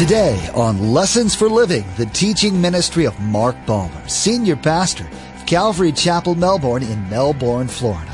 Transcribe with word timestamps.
Today 0.00 0.48
on 0.54 0.94
Lessons 0.94 1.34
for 1.34 1.46
Living, 1.50 1.84
the 1.98 2.06
teaching 2.06 2.58
ministry 2.58 3.04
of 3.04 3.20
Mark 3.20 3.54
Balmer, 3.66 4.08
Senior 4.08 4.56
Pastor 4.56 5.06
of 5.36 5.44
Calvary 5.44 5.92
Chapel, 5.92 6.34
Melbourne 6.34 6.82
in 6.82 7.10
Melbourne, 7.10 7.68
Florida. 7.68 8.10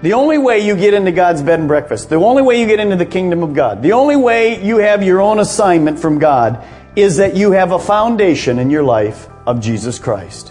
The 0.00 0.14
only 0.14 0.38
way 0.38 0.60
you 0.60 0.74
get 0.74 0.94
into 0.94 1.12
God's 1.12 1.42
bed 1.42 1.58
and 1.58 1.68
breakfast, 1.68 2.08
the 2.08 2.16
only 2.16 2.40
way 2.40 2.58
you 2.58 2.66
get 2.66 2.80
into 2.80 2.96
the 2.96 3.04
kingdom 3.04 3.42
of 3.42 3.52
God, 3.52 3.82
the 3.82 3.92
only 3.92 4.16
way 4.16 4.64
you 4.64 4.78
have 4.78 5.02
your 5.02 5.20
own 5.20 5.38
assignment 5.40 5.98
from 5.98 6.18
God 6.18 6.64
is 6.96 7.18
that 7.18 7.36
you 7.36 7.52
have 7.52 7.72
a 7.72 7.78
foundation 7.78 8.58
in 8.58 8.70
your 8.70 8.84
life 8.84 9.28
of 9.44 9.60
Jesus 9.60 9.98
Christ. 9.98 10.50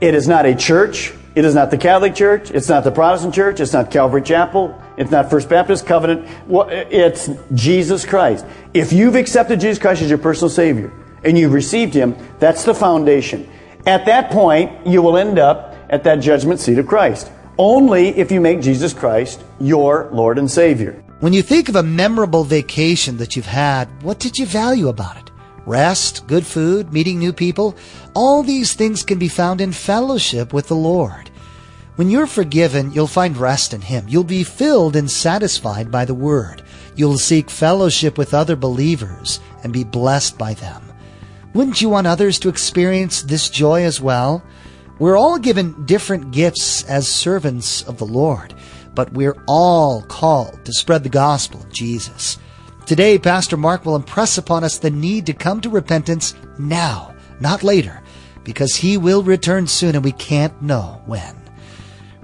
It 0.00 0.16
is 0.16 0.26
not 0.26 0.44
a 0.44 0.56
church. 0.56 1.12
It 1.34 1.44
is 1.44 1.54
not 1.54 1.70
the 1.70 1.78
Catholic 1.78 2.14
Church. 2.14 2.50
It's 2.52 2.68
not 2.68 2.84
the 2.84 2.92
Protestant 2.92 3.34
Church. 3.34 3.58
It's 3.58 3.72
not 3.72 3.90
Calvary 3.90 4.22
Chapel. 4.22 4.80
It's 4.96 5.10
not 5.10 5.30
First 5.30 5.48
Baptist 5.48 5.84
Covenant. 5.84 6.28
It's 6.48 7.28
Jesus 7.54 8.06
Christ. 8.06 8.46
If 8.72 8.92
you've 8.92 9.16
accepted 9.16 9.60
Jesus 9.60 9.80
Christ 9.80 10.02
as 10.02 10.08
your 10.08 10.18
personal 10.18 10.48
Savior 10.48 10.92
and 11.24 11.36
you've 11.36 11.52
received 11.52 11.92
Him, 11.92 12.16
that's 12.38 12.62
the 12.62 12.74
foundation. 12.74 13.50
At 13.84 14.06
that 14.06 14.30
point, 14.30 14.86
you 14.86 15.02
will 15.02 15.16
end 15.16 15.38
up 15.40 15.74
at 15.90 16.04
that 16.04 16.16
judgment 16.16 16.60
seat 16.60 16.78
of 16.78 16.86
Christ. 16.86 17.32
Only 17.58 18.08
if 18.10 18.30
you 18.30 18.40
make 18.40 18.60
Jesus 18.60 18.92
Christ 18.92 19.42
your 19.60 20.08
Lord 20.12 20.38
and 20.38 20.50
Savior. 20.50 21.02
When 21.20 21.32
you 21.32 21.42
think 21.42 21.68
of 21.68 21.76
a 21.76 21.82
memorable 21.82 22.44
vacation 22.44 23.16
that 23.16 23.34
you've 23.34 23.46
had, 23.46 23.88
what 24.02 24.20
did 24.20 24.36
you 24.36 24.46
value 24.46 24.88
about 24.88 25.16
it? 25.16 25.30
Rest, 25.66 26.26
good 26.26 26.46
food, 26.46 26.92
meeting 26.92 27.18
new 27.18 27.32
people, 27.32 27.76
all 28.14 28.42
these 28.42 28.74
things 28.74 29.02
can 29.02 29.18
be 29.18 29.28
found 29.28 29.60
in 29.60 29.72
fellowship 29.72 30.52
with 30.52 30.68
the 30.68 30.76
Lord. 30.76 31.30
When 31.96 32.10
you're 32.10 32.26
forgiven, 32.26 32.92
you'll 32.92 33.06
find 33.06 33.36
rest 33.36 33.72
in 33.72 33.80
Him. 33.80 34.06
You'll 34.08 34.24
be 34.24 34.42
filled 34.42 34.96
and 34.96 35.10
satisfied 35.10 35.90
by 35.90 36.04
the 36.04 36.14
Word. 36.14 36.62
You'll 36.96 37.18
seek 37.18 37.48
fellowship 37.48 38.18
with 38.18 38.34
other 38.34 38.56
believers 38.56 39.40
and 39.62 39.72
be 39.72 39.84
blessed 39.84 40.36
by 40.36 40.54
them. 40.54 40.82
Wouldn't 41.54 41.80
you 41.80 41.88
want 41.88 42.08
others 42.08 42.40
to 42.40 42.48
experience 42.48 43.22
this 43.22 43.48
joy 43.48 43.84
as 43.84 44.00
well? 44.00 44.42
We're 44.98 45.16
all 45.16 45.38
given 45.38 45.86
different 45.86 46.32
gifts 46.32 46.82
as 46.84 47.08
servants 47.08 47.82
of 47.82 47.98
the 47.98 48.06
Lord, 48.06 48.54
but 48.94 49.12
we're 49.12 49.36
all 49.46 50.02
called 50.02 50.64
to 50.64 50.72
spread 50.72 51.04
the 51.04 51.08
gospel 51.08 51.60
of 51.60 51.72
Jesus. 51.72 52.38
Today, 52.86 53.18
Pastor 53.18 53.56
Mark 53.56 53.86
will 53.86 53.96
impress 53.96 54.36
upon 54.36 54.62
us 54.62 54.76
the 54.76 54.90
need 54.90 55.24
to 55.26 55.32
come 55.32 55.62
to 55.62 55.70
repentance 55.70 56.34
now, 56.58 57.14
not 57.40 57.62
later, 57.62 58.02
because 58.44 58.76
he 58.76 58.98
will 58.98 59.22
return 59.22 59.66
soon 59.66 59.94
and 59.94 60.04
we 60.04 60.12
can't 60.12 60.60
know 60.60 61.00
when. 61.06 61.34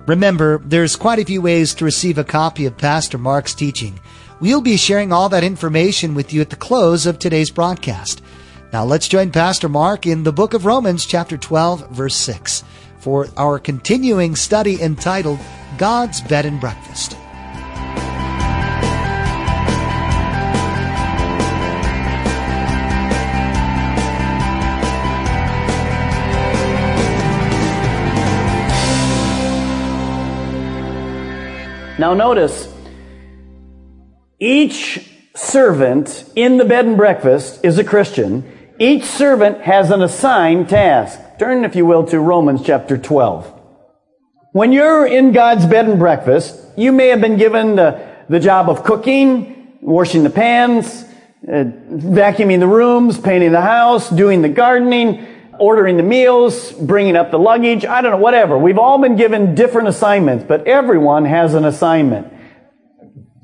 Remember, 0.06 0.58
there's 0.58 0.96
quite 0.96 1.18
a 1.18 1.24
few 1.24 1.40
ways 1.40 1.72
to 1.74 1.84
receive 1.86 2.18
a 2.18 2.24
copy 2.24 2.66
of 2.66 2.76
Pastor 2.76 3.16
Mark's 3.16 3.54
teaching. 3.54 3.98
We'll 4.38 4.60
be 4.60 4.76
sharing 4.76 5.12
all 5.12 5.30
that 5.30 5.44
information 5.44 6.14
with 6.14 6.32
you 6.32 6.42
at 6.42 6.50
the 6.50 6.56
close 6.56 7.06
of 7.06 7.18
today's 7.18 7.50
broadcast. 7.50 8.22
Now 8.70 8.84
let's 8.84 9.08
join 9.08 9.30
Pastor 9.30 9.68
Mark 9.68 10.06
in 10.06 10.24
the 10.24 10.32
book 10.32 10.52
of 10.52 10.66
Romans 10.66 11.06
chapter 11.06 11.38
12 11.38 11.90
verse 11.90 12.16
6 12.16 12.64
for 12.98 13.28
our 13.38 13.58
continuing 13.58 14.36
study 14.36 14.80
entitled 14.82 15.38
God's 15.78 16.20
Bed 16.20 16.44
and 16.44 16.60
Breakfast. 16.60 17.16
Now 32.00 32.14
notice, 32.14 32.66
each 34.38 35.06
servant 35.36 36.24
in 36.34 36.56
the 36.56 36.64
bed 36.64 36.86
and 36.86 36.96
breakfast 36.96 37.62
is 37.62 37.76
a 37.76 37.84
Christian. 37.84 38.50
Each 38.78 39.04
servant 39.04 39.60
has 39.60 39.90
an 39.90 40.00
assigned 40.00 40.70
task. 40.70 41.20
Turn, 41.38 41.62
if 41.62 41.76
you 41.76 41.84
will, 41.84 42.06
to 42.06 42.18
Romans 42.18 42.62
chapter 42.64 42.96
12. 42.96 43.52
When 44.52 44.72
you're 44.72 45.06
in 45.06 45.32
God's 45.32 45.66
bed 45.66 45.90
and 45.90 45.98
breakfast, 45.98 46.58
you 46.74 46.90
may 46.90 47.08
have 47.08 47.20
been 47.20 47.36
given 47.36 47.76
the, 47.76 48.00
the 48.30 48.40
job 48.40 48.70
of 48.70 48.82
cooking, 48.82 49.76
washing 49.82 50.22
the 50.22 50.30
pans, 50.30 51.04
uh, 51.46 51.64
vacuuming 51.90 52.60
the 52.60 52.66
rooms, 52.66 53.20
painting 53.20 53.52
the 53.52 53.60
house, 53.60 54.08
doing 54.08 54.40
the 54.40 54.48
gardening, 54.48 55.26
ordering 55.60 55.98
the 55.98 56.02
meals, 56.02 56.72
bringing 56.72 57.14
up 57.14 57.30
the 57.30 57.38
luggage, 57.38 57.84
I 57.84 58.00
don't 58.00 58.12
know, 58.12 58.16
whatever. 58.16 58.58
We've 58.58 58.78
all 58.78 58.98
been 58.98 59.16
given 59.16 59.54
different 59.54 59.88
assignments, 59.88 60.44
but 60.48 60.66
everyone 60.66 61.26
has 61.26 61.54
an 61.54 61.64
assignment. 61.64 62.32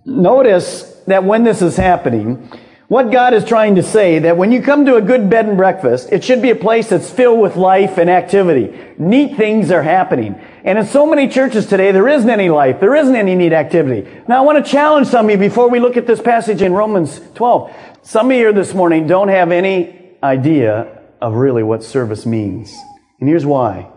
Notice 0.04 0.82
that 1.06 1.24
when 1.24 1.44
this 1.44 1.60
is 1.62 1.76
happening, 1.76 2.50
what 2.88 3.10
God 3.10 3.34
is 3.34 3.44
trying 3.44 3.74
to 3.74 3.82
say 3.82 4.20
that 4.20 4.36
when 4.36 4.52
you 4.52 4.62
come 4.62 4.86
to 4.86 4.94
a 4.94 5.02
good 5.02 5.28
bed 5.28 5.46
and 5.46 5.56
breakfast, 5.56 6.08
it 6.12 6.22
should 6.22 6.40
be 6.40 6.50
a 6.50 6.56
place 6.56 6.88
that's 6.88 7.10
filled 7.10 7.40
with 7.40 7.56
life 7.56 7.98
and 7.98 8.08
activity. 8.08 8.78
Neat 8.96 9.36
things 9.36 9.70
are 9.70 9.82
happening. 9.82 10.40
And 10.64 10.78
in 10.78 10.86
so 10.86 11.04
many 11.04 11.28
churches 11.28 11.66
today, 11.66 11.90
there 11.90 12.08
isn't 12.08 12.30
any 12.30 12.48
life. 12.48 12.78
There 12.78 12.94
isn't 12.94 13.14
any 13.14 13.34
neat 13.34 13.52
activity. 13.52 14.08
Now 14.28 14.38
I 14.38 14.40
want 14.46 14.64
to 14.64 14.70
challenge 14.70 15.08
some 15.08 15.26
of 15.26 15.32
you 15.32 15.38
before 15.38 15.68
we 15.68 15.80
look 15.80 15.96
at 15.96 16.06
this 16.06 16.22
passage 16.22 16.62
in 16.62 16.72
Romans 16.72 17.20
12. 17.34 17.74
Some 18.02 18.26
of 18.26 18.32
you 18.32 18.38
here 18.38 18.52
this 18.52 18.72
morning 18.72 19.08
don't 19.08 19.28
have 19.28 19.50
any 19.50 20.16
idea 20.22 20.95
of 21.20 21.34
really 21.34 21.62
what 21.62 21.82
service 21.82 22.26
means. 22.26 22.74
And 23.20 23.28
here's 23.28 23.46
why. 23.46 23.90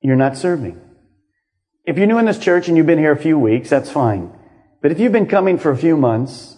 You're 0.00 0.16
not 0.16 0.36
serving. 0.36 0.80
If 1.84 1.98
you're 1.98 2.06
new 2.06 2.18
in 2.18 2.26
this 2.26 2.38
church 2.38 2.68
and 2.68 2.76
you've 2.76 2.86
been 2.86 2.98
here 2.98 3.12
a 3.12 3.16
few 3.16 3.38
weeks, 3.38 3.70
that's 3.70 3.90
fine. 3.90 4.32
But 4.82 4.92
if 4.92 5.00
you've 5.00 5.12
been 5.12 5.26
coming 5.26 5.58
for 5.58 5.70
a 5.70 5.76
few 5.76 5.96
months, 5.96 6.56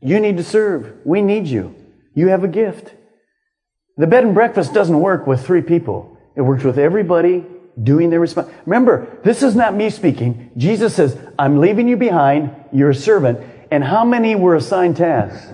you 0.00 0.20
need 0.20 0.36
to 0.38 0.44
serve. 0.44 0.94
We 1.04 1.22
need 1.22 1.46
you. 1.46 1.74
You 2.14 2.28
have 2.28 2.44
a 2.44 2.48
gift. 2.48 2.94
The 3.96 4.06
bed 4.06 4.24
and 4.24 4.34
breakfast 4.34 4.74
doesn't 4.74 4.98
work 4.98 5.26
with 5.26 5.44
three 5.44 5.62
people. 5.62 6.16
It 6.36 6.42
works 6.42 6.64
with 6.64 6.78
everybody 6.78 7.46
doing 7.80 8.10
their 8.10 8.20
response. 8.20 8.50
Remember, 8.66 9.18
this 9.22 9.42
is 9.42 9.54
not 9.54 9.74
me 9.74 9.90
speaking. 9.90 10.50
Jesus 10.56 10.94
says, 10.94 11.18
I'm 11.38 11.58
leaving 11.58 11.88
you 11.88 11.96
behind. 11.96 12.54
You're 12.72 12.90
a 12.90 12.94
servant. 12.94 13.40
And 13.70 13.82
how 13.82 14.04
many 14.04 14.34
were 14.34 14.54
assigned 14.54 14.96
tasks? 14.96 15.46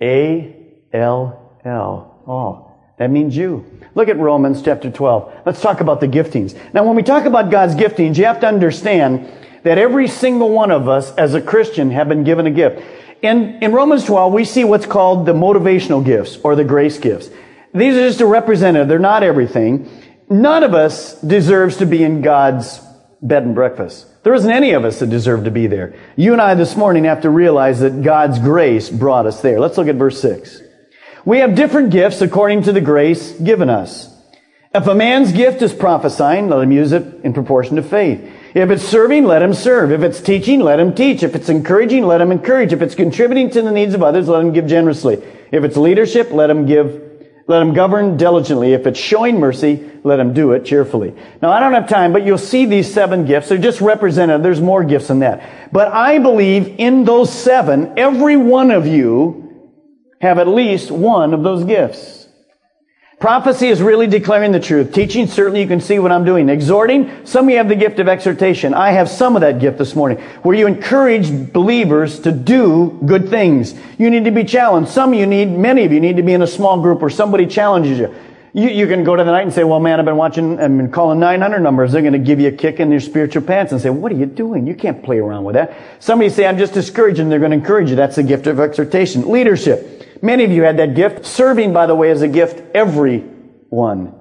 A 0.00 0.57
L 0.92 1.60
L. 1.64 2.22
Oh, 2.26 2.72
that 2.98 3.10
means 3.10 3.36
you. 3.36 3.64
Look 3.94 4.08
at 4.08 4.18
Romans 4.18 4.62
chapter 4.62 4.90
12. 4.90 5.42
Let's 5.46 5.60
talk 5.60 5.80
about 5.80 6.00
the 6.00 6.08
giftings. 6.08 6.56
Now, 6.74 6.84
when 6.84 6.96
we 6.96 7.02
talk 7.02 7.24
about 7.24 7.50
God's 7.50 7.74
giftings, 7.74 8.16
you 8.16 8.24
have 8.24 8.40
to 8.40 8.46
understand 8.46 9.30
that 9.62 9.78
every 9.78 10.08
single 10.08 10.50
one 10.50 10.70
of 10.70 10.88
us 10.88 11.14
as 11.16 11.34
a 11.34 11.40
Christian 11.40 11.90
have 11.90 12.08
been 12.08 12.24
given 12.24 12.46
a 12.46 12.50
gift. 12.50 12.82
In, 13.22 13.62
in 13.62 13.72
Romans 13.72 14.04
12, 14.04 14.32
we 14.32 14.44
see 14.44 14.64
what's 14.64 14.86
called 14.86 15.26
the 15.26 15.32
motivational 15.32 16.04
gifts 16.04 16.38
or 16.44 16.54
the 16.54 16.64
grace 16.64 16.98
gifts. 16.98 17.30
These 17.74 17.96
are 17.96 18.06
just 18.08 18.20
a 18.20 18.26
representative. 18.26 18.88
They're 18.88 18.98
not 18.98 19.22
everything. 19.22 19.90
None 20.30 20.62
of 20.62 20.74
us 20.74 21.20
deserves 21.20 21.78
to 21.78 21.86
be 21.86 22.04
in 22.04 22.22
God's 22.22 22.80
bed 23.20 23.42
and 23.42 23.54
breakfast. 23.54 24.06
There 24.22 24.34
isn't 24.34 24.50
any 24.50 24.72
of 24.72 24.84
us 24.84 25.00
that 25.00 25.10
deserve 25.10 25.44
to 25.44 25.50
be 25.50 25.66
there. 25.66 25.94
You 26.16 26.32
and 26.32 26.40
I 26.40 26.54
this 26.54 26.76
morning 26.76 27.04
have 27.04 27.22
to 27.22 27.30
realize 27.30 27.80
that 27.80 28.02
God's 28.02 28.38
grace 28.38 28.90
brought 28.90 29.26
us 29.26 29.40
there. 29.40 29.58
Let's 29.58 29.76
look 29.76 29.88
at 29.88 29.96
verse 29.96 30.20
6. 30.20 30.62
We 31.28 31.40
have 31.40 31.54
different 31.54 31.90
gifts 31.90 32.22
according 32.22 32.62
to 32.62 32.72
the 32.72 32.80
grace 32.80 33.32
given 33.32 33.68
us. 33.68 34.08
If 34.74 34.86
a 34.86 34.94
man's 34.94 35.30
gift 35.30 35.60
is 35.60 35.74
prophesying, 35.74 36.48
let 36.48 36.62
him 36.62 36.72
use 36.72 36.92
it 36.92 37.22
in 37.22 37.34
proportion 37.34 37.76
to 37.76 37.82
faith. 37.82 38.26
If 38.54 38.70
it's 38.70 38.82
serving, 38.82 39.24
let 39.24 39.42
him 39.42 39.52
serve. 39.52 39.92
If 39.92 40.00
it's 40.00 40.22
teaching, 40.22 40.60
let 40.60 40.80
him 40.80 40.94
teach. 40.94 41.22
If 41.22 41.34
it's 41.34 41.50
encouraging, 41.50 42.04
let 42.04 42.22
him 42.22 42.32
encourage. 42.32 42.72
If 42.72 42.80
it's 42.80 42.94
contributing 42.94 43.50
to 43.50 43.60
the 43.60 43.70
needs 43.70 43.92
of 43.92 44.02
others, 44.02 44.26
let 44.26 44.42
him 44.42 44.54
give 44.54 44.66
generously. 44.66 45.22
If 45.52 45.64
it's 45.64 45.76
leadership, 45.76 46.30
let 46.30 46.48
him 46.48 46.64
give, 46.64 46.98
let 47.46 47.60
him 47.60 47.74
govern 47.74 48.16
diligently. 48.16 48.72
If 48.72 48.86
it's 48.86 48.98
showing 48.98 49.38
mercy, 49.38 49.86
let 50.04 50.18
him 50.18 50.32
do 50.32 50.52
it 50.52 50.64
cheerfully. 50.64 51.12
Now, 51.42 51.50
I 51.50 51.60
don't 51.60 51.74
have 51.74 51.90
time, 51.90 52.14
but 52.14 52.24
you'll 52.24 52.38
see 52.38 52.64
these 52.64 52.90
seven 52.90 53.26
gifts. 53.26 53.50
They're 53.50 53.58
just 53.58 53.82
represented. 53.82 54.42
There's 54.42 54.62
more 54.62 54.82
gifts 54.82 55.08
than 55.08 55.18
that. 55.18 55.72
But 55.72 55.92
I 55.92 56.20
believe 56.20 56.76
in 56.78 57.04
those 57.04 57.30
seven, 57.30 57.98
every 57.98 58.38
one 58.38 58.70
of 58.70 58.86
you 58.86 59.47
have 60.20 60.38
at 60.38 60.48
least 60.48 60.90
one 60.90 61.34
of 61.34 61.42
those 61.42 61.64
gifts. 61.64 62.18
Prophecy 63.20 63.66
is 63.66 63.82
really 63.82 64.06
declaring 64.06 64.52
the 64.52 64.60
truth. 64.60 64.92
Teaching, 64.92 65.26
certainly 65.26 65.60
you 65.60 65.66
can 65.66 65.80
see 65.80 65.98
what 65.98 66.12
I'm 66.12 66.24
doing. 66.24 66.48
Exhorting, 66.48 67.26
some 67.26 67.46
of 67.46 67.50
you 67.50 67.56
have 67.56 67.68
the 67.68 67.74
gift 67.74 67.98
of 67.98 68.06
exhortation. 68.06 68.74
I 68.74 68.92
have 68.92 69.08
some 69.08 69.34
of 69.34 69.40
that 69.40 69.58
gift 69.58 69.76
this 69.76 69.96
morning, 69.96 70.18
where 70.42 70.56
you 70.56 70.68
encourage 70.68 71.52
believers 71.52 72.20
to 72.20 72.30
do 72.30 72.96
good 73.04 73.28
things. 73.28 73.74
You 73.98 74.08
need 74.10 74.24
to 74.24 74.30
be 74.30 74.44
challenged. 74.44 74.92
Some 74.92 75.14
of 75.14 75.18
you 75.18 75.26
need, 75.26 75.46
many 75.46 75.84
of 75.84 75.90
you 75.90 75.98
need 75.98 76.16
to 76.16 76.22
be 76.22 76.32
in 76.32 76.42
a 76.42 76.46
small 76.46 76.80
group 76.80 77.00
where 77.00 77.10
somebody 77.10 77.48
challenges 77.48 77.98
you. 77.98 78.14
You, 78.54 78.68
you 78.68 78.86
can 78.86 79.02
go 79.02 79.16
to 79.16 79.24
the 79.24 79.32
night 79.32 79.42
and 79.42 79.52
say, 79.52 79.64
well, 79.64 79.80
man, 79.80 79.98
I've 79.98 80.06
been 80.06 80.16
watching, 80.16 80.60
I've 80.60 80.76
been 80.76 80.92
calling 80.92 81.18
900 81.18 81.58
numbers. 81.58 81.90
They're 81.90 82.02
going 82.02 82.12
to 82.12 82.20
give 82.20 82.38
you 82.38 82.48
a 82.48 82.52
kick 82.52 82.78
in 82.78 82.88
your 82.90 83.00
spiritual 83.00 83.42
pants 83.42 83.72
and 83.72 83.80
say, 83.80 83.90
what 83.90 84.12
are 84.12 84.16
you 84.16 84.26
doing? 84.26 84.64
You 84.64 84.76
can't 84.76 85.02
play 85.02 85.18
around 85.18 85.42
with 85.42 85.54
that. 85.54 85.74
Somebody 85.98 86.30
say, 86.30 86.46
I'm 86.46 86.56
just 86.56 86.72
discouraged 86.72 87.18
and 87.18 87.32
they're 87.32 87.40
going 87.40 87.50
to 87.50 87.56
encourage 87.56 87.90
you. 87.90 87.96
That's 87.96 88.14
the 88.14 88.22
gift 88.22 88.46
of 88.46 88.60
exhortation. 88.60 89.28
Leadership. 89.28 89.97
Many 90.22 90.44
of 90.44 90.50
you 90.50 90.62
had 90.62 90.76
that 90.78 90.94
gift. 90.94 91.26
Serving, 91.26 91.72
by 91.72 91.86
the 91.86 91.94
way, 91.94 92.10
is 92.10 92.22
a 92.22 92.28
gift 92.28 92.62
everyone 92.74 94.14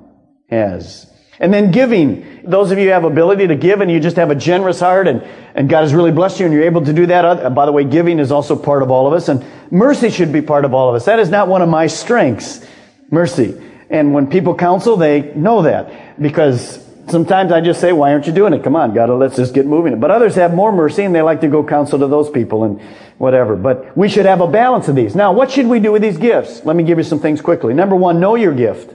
has. 0.49 1.11
And 1.39 1.53
then 1.53 1.71
giving. 1.71 2.41
Those 2.43 2.71
of 2.71 2.79
you 2.79 2.89
have 2.89 3.03
ability 3.03 3.47
to 3.47 3.55
give 3.55 3.81
and 3.81 3.91
you 3.91 3.99
just 3.99 4.15
have 4.15 4.31
a 4.31 4.35
generous 4.35 4.79
heart 4.79 5.07
and, 5.07 5.21
and 5.53 5.69
God 5.69 5.81
has 5.81 5.93
really 5.93 6.11
blessed 6.11 6.39
you 6.39 6.45
and 6.45 6.53
you're 6.53 6.63
able 6.63 6.83
to 6.85 6.93
do 6.93 7.05
that. 7.07 7.53
By 7.53 7.65
the 7.65 7.71
way, 7.71 7.83
giving 7.83 8.19
is 8.19 8.31
also 8.31 8.55
part 8.55 8.81
of 8.81 8.89
all 8.89 9.07
of 9.07 9.13
us 9.13 9.29
and 9.29 9.45
mercy 9.71 10.09
should 10.09 10.31
be 10.31 10.41
part 10.41 10.65
of 10.65 10.73
all 10.73 10.89
of 10.89 10.95
us. 10.95 11.05
That 11.05 11.19
is 11.19 11.29
not 11.29 11.47
one 11.47 11.61
of 11.61 11.69
my 11.69 11.87
strengths. 11.87 12.65
Mercy. 13.11 13.61
And 13.89 14.13
when 14.13 14.27
people 14.27 14.55
counsel, 14.55 14.97
they 14.97 15.33
know 15.33 15.61
that 15.61 16.19
because 16.21 16.83
sometimes 17.09 17.51
I 17.51 17.61
just 17.61 17.79
say, 17.81 17.93
why 17.93 18.11
aren't 18.11 18.27
you 18.27 18.33
doing 18.33 18.53
it? 18.53 18.63
Come 18.63 18.75
on, 18.75 18.93
God, 18.93 19.09
let's 19.09 19.35
just 19.35 19.53
get 19.53 19.65
moving. 19.65 19.99
But 19.99 20.11
others 20.11 20.35
have 20.35 20.53
more 20.53 20.71
mercy 20.71 21.03
and 21.03 21.13
they 21.13 21.21
like 21.21 21.41
to 21.41 21.47
go 21.47 21.63
counsel 21.63 21.99
to 21.99 22.07
those 22.07 22.29
people 22.29 22.63
and 22.63 22.81
whatever. 23.17 23.55
But 23.55 23.97
we 23.97 24.09
should 24.09 24.25
have 24.25 24.41
a 24.41 24.47
balance 24.47 24.87
of 24.87 24.95
these. 24.95 25.15
Now, 25.15 25.33
what 25.33 25.51
should 25.51 25.67
we 25.67 25.79
do 25.79 25.91
with 25.91 26.01
these 26.01 26.17
gifts? 26.17 26.63
Let 26.65 26.75
me 26.75 26.83
give 26.83 26.97
you 26.97 27.03
some 27.03 27.19
things 27.19 27.41
quickly. 27.41 27.73
Number 27.73 27.95
one, 27.95 28.19
know 28.19 28.35
your 28.35 28.53
gift. 28.53 28.93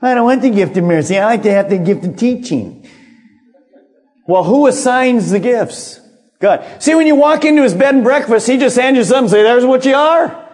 I 0.00 0.14
don't 0.14 0.24
want 0.24 0.42
the 0.42 0.50
gift 0.50 0.76
of 0.76 0.84
mercy. 0.84 1.18
I 1.18 1.24
like 1.24 1.42
to 1.42 1.50
have 1.50 1.70
the 1.70 1.78
gift 1.78 2.04
of 2.04 2.16
teaching. 2.16 2.88
Well, 4.26 4.44
who 4.44 4.66
assigns 4.66 5.30
the 5.30 5.40
gifts? 5.40 6.00
God. 6.40 6.64
See, 6.80 6.94
when 6.94 7.06
you 7.06 7.16
walk 7.16 7.44
into 7.44 7.62
his 7.62 7.74
bed 7.74 7.94
and 7.94 8.04
breakfast, 8.04 8.46
he 8.46 8.58
just 8.58 8.76
hands 8.76 8.96
you 8.96 9.04
something 9.04 9.24
and 9.24 9.30
say, 9.30 9.42
there's 9.42 9.64
what 9.64 9.84
you 9.84 9.94
are. 9.94 10.46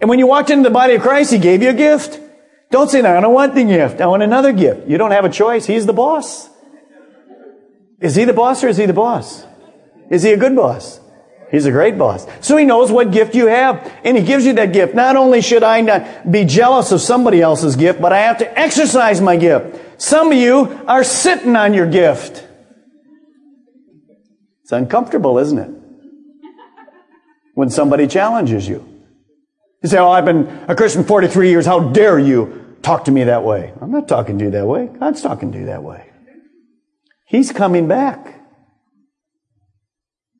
And 0.00 0.08
when 0.08 0.18
you 0.18 0.26
walked 0.26 0.50
into 0.50 0.62
the 0.62 0.72
body 0.72 0.94
of 0.94 1.02
Christ, 1.02 1.32
he 1.32 1.38
gave 1.38 1.62
you 1.62 1.70
a 1.70 1.74
gift. 1.74 2.20
Don't 2.70 2.90
say, 2.90 3.00
no, 3.00 3.16
I 3.16 3.20
don't 3.20 3.34
want 3.34 3.54
the 3.54 3.64
gift. 3.64 4.00
I 4.00 4.06
want 4.06 4.22
another 4.22 4.52
gift. 4.52 4.86
You 4.88 4.98
don't 4.98 5.10
have 5.10 5.24
a 5.24 5.30
choice. 5.30 5.66
He's 5.66 5.86
the 5.86 5.92
boss. 5.92 6.50
Is 8.00 8.14
he 8.14 8.24
the 8.24 8.32
boss 8.32 8.62
or 8.62 8.68
is 8.68 8.76
he 8.76 8.86
the 8.86 8.92
boss? 8.92 9.44
Is 10.10 10.22
he 10.22 10.32
a 10.32 10.36
good 10.36 10.54
boss? 10.54 11.00
He's 11.50 11.64
a 11.64 11.70
great 11.70 11.96
boss. 11.96 12.26
So 12.40 12.56
he 12.56 12.66
knows 12.66 12.92
what 12.92 13.10
gift 13.10 13.34
you 13.34 13.46
have, 13.46 13.90
and 14.04 14.18
he 14.18 14.22
gives 14.22 14.44
you 14.44 14.52
that 14.54 14.72
gift. 14.72 14.94
Not 14.94 15.16
only 15.16 15.40
should 15.40 15.62
I 15.62 15.80
not 15.80 16.30
be 16.30 16.44
jealous 16.44 16.92
of 16.92 17.00
somebody 17.00 17.40
else's 17.40 17.74
gift, 17.74 18.00
but 18.02 18.12
I 18.12 18.18
have 18.18 18.38
to 18.38 18.58
exercise 18.58 19.20
my 19.20 19.36
gift. 19.36 20.00
Some 20.00 20.30
of 20.30 20.38
you 20.38 20.84
are 20.86 21.02
sitting 21.02 21.56
on 21.56 21.72
your 21.72 21.86
gift. 21.86 22.46
It's 24.62 24.72
uncomfortable, 24.72 25.38
isn't 25.38 25.58
it? 25.58 25.70
When 27.54 27.70
somebody 27.70 28.06
challenges 28.06 28.68
you. 28.68 28.86
You 29.82 29.88
say, 29.88 29.98
Oh, 29.98 30.10
I've 30.10 30.24
been 30.24 30.46
a 30.68 30.74
Christian 30.74 31.04
43 31.04 31.50
years. 31.50 31.66
How 31.66 31.80
dare 31.80 32.18
you 32.18 32.76
talk 32.82 33.04
to 33.04 33.10
me 33.10 33.24
that 33.24 33.44
way? 33.44 33.72
I'm 33.80 33.90
not 33.90 34.08
talking 34.08 34.38
to 34.38 34.44
you 34.44 34.50
that 34.52 34.66
way. 34.66 34.86
God's 34.86 35.22
talking 35.22 35.52
to 35.52 35.58
you 35.58 35.66
that 35.66 35.82
way. 35.82 36.10
He's 37.26 37.52
coming 37.52 37.88
back. 37.88 38.40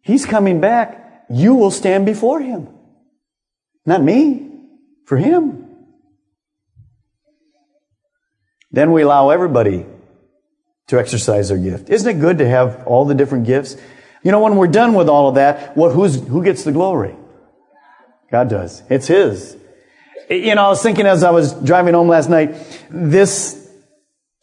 He's 0.03 0.25
coming 0.25 0.61
back. 0.61 1.27
You 1.31 1.55
will 1.55 1.71
stand 1.71 2.07
before 2.07 2.41
him. 2.41 2.69
Not 3.85 4.03
me, 4.03 4.51
for 5.05 5.17
him. 5.17 5.67
Then 8.71 8.93
we 8.93 9.03
allow 9.03 9.31
everybody 9.31 9.87
to 10.89 10.99
exercise 10.99 11.49
their 11.49 11.59
gift. 11.59 11.91
Isn't 11.91 12.17
it 12.17 12.21
good 12.21 12.39
to 12.39 12.49
have 12.49 12.87
all 12.87 13.05
the 13.05 13.15
different 13.15 13.47
gifts? 13.47 13.77
You 14.23 14.33
know, 14.33 14.41
when 14.41 14.57
we're 14.57 14.67
done 14.67 14.95
with 14.95 15.09
all 15.09 15.29
of 15.29 15.37
that, 15.37 15.77
what, 15.77 15.93
who's, 15.93 16.17
who 16.27 16.43
gets 16.43 16.65
the 16.65 16.73
glory? 16.73 17.15
God 18.31 18.49
does. 18.49 18.83
It's 18.89 19.07
His. 19.07 19.57
You 20.29 20.55
know, 20.55 20.67
I 20.67 20.69
was 20.69 20.83
thinking 20.83 21.07
as 21.07 21.25
I 21.25 21.31
was 21.31 21.55
driving 21.55 21.95
home 21.95 22.09
last 22.09 22.29
night, 22.29 22.55
this 22.91 23.69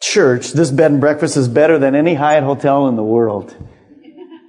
church, 0.02 0.54
this 0.54 0.72
bed 0.72 0.92
and 0.92 1.00
breakfast 1.00 1.38
is 1.38 1.48
better 1.48 1.78
than 1.78 1.96
any 1.96 2.16
Hyatt 2.16 2.44
hotel 2.44 2.88
in 2.88 2.96
the 2.96 3.04
world. 3.04 3.56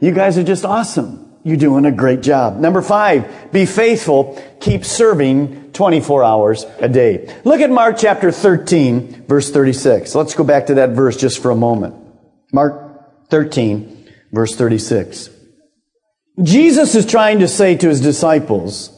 You 0.00 0.12
guys 0.12 0.38
are 0.38 0.44
just 0.44 0.64
awesome. 0.64 1.22
You're 1.44 1.56
doing 1.56 1.84
a 1.84 1.92
great 1.92 2.22
job. 2.22 2.56
Number 2.56 2.82
five, 2.82 3.52
be 3.52 3.66
faithful. 3.66 4.42
Keep 4.60 4.84
serving 4.84 5.72
24 5.72 6.24
hours 6.24 6.64
a 6.80 6.88
day. 6.88 7.32
Look 7.44 7.60
at 7.60 7.70
Mark 7.70 7.96
chapter 7.98 8.32
13, 8.32 9.26
verse 9.26 9.50
36. 9.50 10.14
Let's 10.14 10.34
go 10.34 10.42
back 10.42 10.66
to 10.66 10.74
that 10.74 10.90
verse 10.90 11.16
just 11.16 11.40
for 11.40 11.50
a 11.50 11.56
moment. 11.56 11.94
Mark 12.52 13.28
13, 13.28 14.08
verse 14.32 14.56
36. 14.56 15.30
Jesus 16.42 16.94
is 16.94 17.06
trying 17.06 17.38
to 17.38 17.48
say 17.48 17.76
to 17.76 17.88
his 17.88 18.00
disciples, 18.00 18.95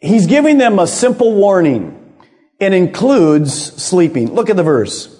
he's 0.00 0.26
giving 0.26 0.58
them 0.58 0.78
a 0.78 0.86
simple 0.86 1.34
warning. 1.34 2.14
It 2.58 2.72
includes 2.72 3.52
sleeping. 3.82 4.34
Look 4.34 4.50
at 4.50 4.56
the 4.56 4.62
verse. 4.62 5.12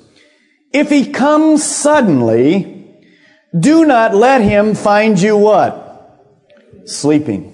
If 0.73 0.91
he 0.91 1.13
comes 1.13 1.65
suddenly, 1.65 3.01
do 3.59 3.85
not 3.85 4.15
let 4.15 4.41
him 4.41 4.75
find 4.75 5.21
you 5.21 5.37
what? 5.37 5.83
Sleeping. 6.85 7.53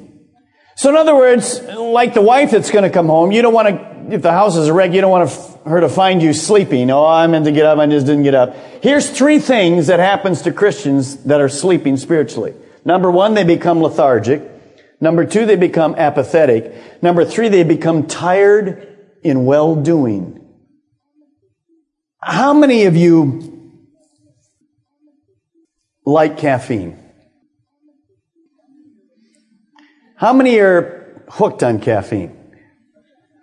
So 0.77 0.91
in 0.91 0.97
other 0.97 1.15
words, 1.15 1.61
like 1.63 2.15
the 2.15 2.23
wife 2.23 2.51
that's 2.51 2.71
going 2.71 2.85
to 2.85 2.91
come 2.91 3.07
home, 3.07 3.31
you 3.31 3.43
don't 3.43 3.55
want 3.55 3.69
to, 3.69 4.15
if 4.15 4.23
the 4.23 4.33
house 4.33 4.57
is 4.57 4.69
a 4.69 4.73
wreck, 4.73 4.93
you 4.93 5.01
don't 5.01 5.11
want 5.11 5.31
her 5.65 5.81
to 5.81 5.89
find 5.89 6.23
you 6.23 6.33
sleeping. 6.33 6.91
Oh, 6.91 7.07
I 7.07 7.27
meant 7.27 7.45
to 7.45 7.53
get 7.53 7.67
up, 7.67 7.79
I 7.79 7.87
just 7.87 8.07
didn't 8.07 8.25
get 8.25 8.35
up. 8.35 8.57
Here's 8.83 9.09
three 9.09 9.39
things 9.39 9.87
that 9.89 10.01
happens 10.01 10.43
to 10.43 10.53
Christians 10.53 11.25
that 11.25 11.41
are 11.41 11.49
sleeping 11.49 11.97
spiritually. 11.97 12.55
Number 12.85 13.11
one, 13.11 13.35
they 13.35 13.45
become 13.45 13.81
lethargic. 13.81 14.43
Number 15.03 15.25
two, 15.25 15.47
they 15.47 15.57
become 15.57 15.97
apathetic. 15.97 17.03
Number 17.03 17.25
three, 17.25 17.49
they 17.49 17.65
become 17.65 18.07
tired 18.07 19.01
in 19.25 19.45
well-doing. 19.45 20.39
How 22.21 22.55
many 22.55 22.85
of 22.85 22.97
you 22.97 23.81
like 26.07 26.39
caffeine? 26.39 26.97
How 30.19 30.33
many 30.33 30.61
are 30.61 31.21
hooked 31.29 31.65
on 31.65 31.81
caffeine? 31.81 32.39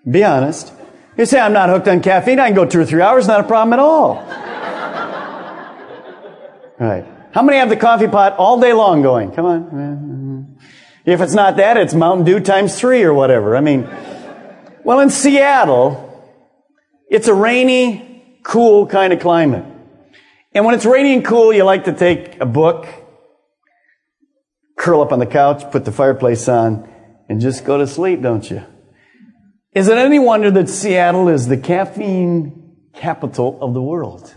Be 0.09 0.23
honest. 0.23 0.71
You 1.17 1.25
say, 1.25 1.41
I'm 1.41 1.51
not 1.51 1.67
hooked 1.67 1.89
on 1.89 2.01
caffeine. 2.01 2.39
I 2.39 2.47
can 2.47 2.55
go 2.55 2.63
two 2.63 2.79
or 2.79 2.85
three 2.85 3.01
hours, 3.01 3.27
not 3.27 3.41
a 3.41 3.43
problem 3.43 3.73
at 3.73 3.79
all. 3.79 4.15
right. 6.79 7.05
How 7.33 7.41
many 7.41 7.57
have 7.57 7.67
the 7.67 7.75
coffee 7.75 8.07
pot 8.07 8.37
all 8.37 8.61
day 8.61 8.71
long 8.71 9.01
going? 9.01 9.33
Come 9.33 9.45
on. 9.45 10.18
If 11.05 11.21
it's 11.21 11.33
not 11.33 11.57
that, 11.57 11.77
it's 11.77 11.93
Mountain 11.93 12.25
Dew 12.25 12.39
times 12.39 12.79
three 12.79 13.03
or 13.03 13.13
whatever. 13.13 13.55
I 13.55 13.61
mean, 13.61 13.89
well, 14.83 14.99
in 14.99 15.09
Seattle, 15.09 16.05
it's 17.09 17.27
a 17.27 17.33
rainy, 17.33 18.39
cool 18.43 18.87
kind 18.87 19.13
of 19.13 19.19
climate. 19.19 19.65
And 20.53 20.65
when 20.65 20.75
it's 20.75 20.85
rainy 20.85 21.13
and 21.13 21.23
cool, 21.23 21.53
you 21.53 21.63
like 21.63 21.85
to 21.85 21.93
take 21.93 22.39
a 22.41 22.45
book, 22.45 22.87
curl 24.77 25.01
up 25.01 25.11
on 25.11 25.19
the 25.19 25.25
couch, 25.25 25.71
put 25.71 25.85
the 25.85 25.91
fireplace 25.91 26.47
on, 26.47 26.89
and 27.29 27.39
just 27.39 27.65
go 27.65 27.77
to 27.77 27.87
sleep, 27.87 28.21
don't 28.21 28.49
you? 28.49 28.63
Is 29.73 29.87
it 29.87 29.97
any 29.97 30.17
wonder 30.19 30.49
that 30.51 30.67
Seattle 30.67 31.29
is 31.29 31.47
the 31.47 31.57
caffeine 31.57 32.75
capital 32.93 33.59
of 33.61 33.73
the 33.73 33.81
world? 33.81 34.33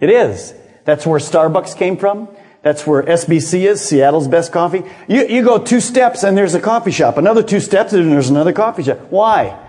It 0.00 0.10
is. 0.10 0.52
That's 0.84 1.06
where 1.06 1.20
Starbucks 1.20 1.76
came 1.76 1.96
from. 1.96 2.28
That's 2.64 2.86
where 2.86 3.02
SBC 3.02 3.68
is, 3.68 3.86
Seattle's 3.86 4.26
best 4.26 4.50
coffee. 4.50 4.84
You, 5.06 5.26
you 5.26 5.42
go 5.44 5.58
two 5.58 5.80
steps 5.80 6.24
and 6.24 6.34
there's 6.34 6.54
a 6.54 6.60
coffee 6.60 6.92
shop. 6.92 7.18
Another 7.18 7.42
two 7.42 7.60
steps 7.60 7.92
and 7.92 8.10
there's 8.10 8.30
another 8.30 8.54
coffee 8.54 8.82
shop. 8.82 9.00
Why? 9.10 9.60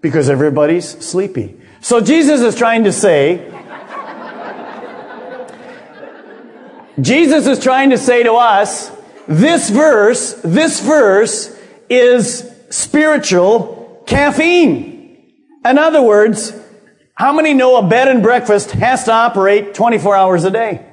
Because 0.00 0.28
everybody's 0.28 0.88
sleepy. 0.88 1.60
So 1.80 2.00
Jesus 2.00 2.40
is 2.40 2.56
trying 2.56 2.82
to 2.82 2.92
say, 2.92 3.48
Jesus 7.00 7.46
is 7.46 7.62
trying 7.62 7.90
to 7.90 7.98
say 7.98 8.24
to 8.24 8.32
us, 8.32 8.90
this 9.28 9.70
verse, 9.70 10.32
this 10.42 10.80
verse 10.80 11.56
is 11.88 12.52
spiritual 12.70 14.02
caffeine. 14.08 15.32
In 15.64 15.78
other 15.78 16.02
words, 16.02 16.52
how 17.14 17.32
many 17.32 17.54
know 17.54 17.76
a 17.76 17.86
bed 17.86 18.08
and 18.08 18.20
breakfast 18.20 18.72
has 18.72 19.04
to 19.04 19.12
operate 19.12 19.74
24 19.74 20.16
hours 20.16 20.42
a 20.42 20.50
day? 20.50 20.88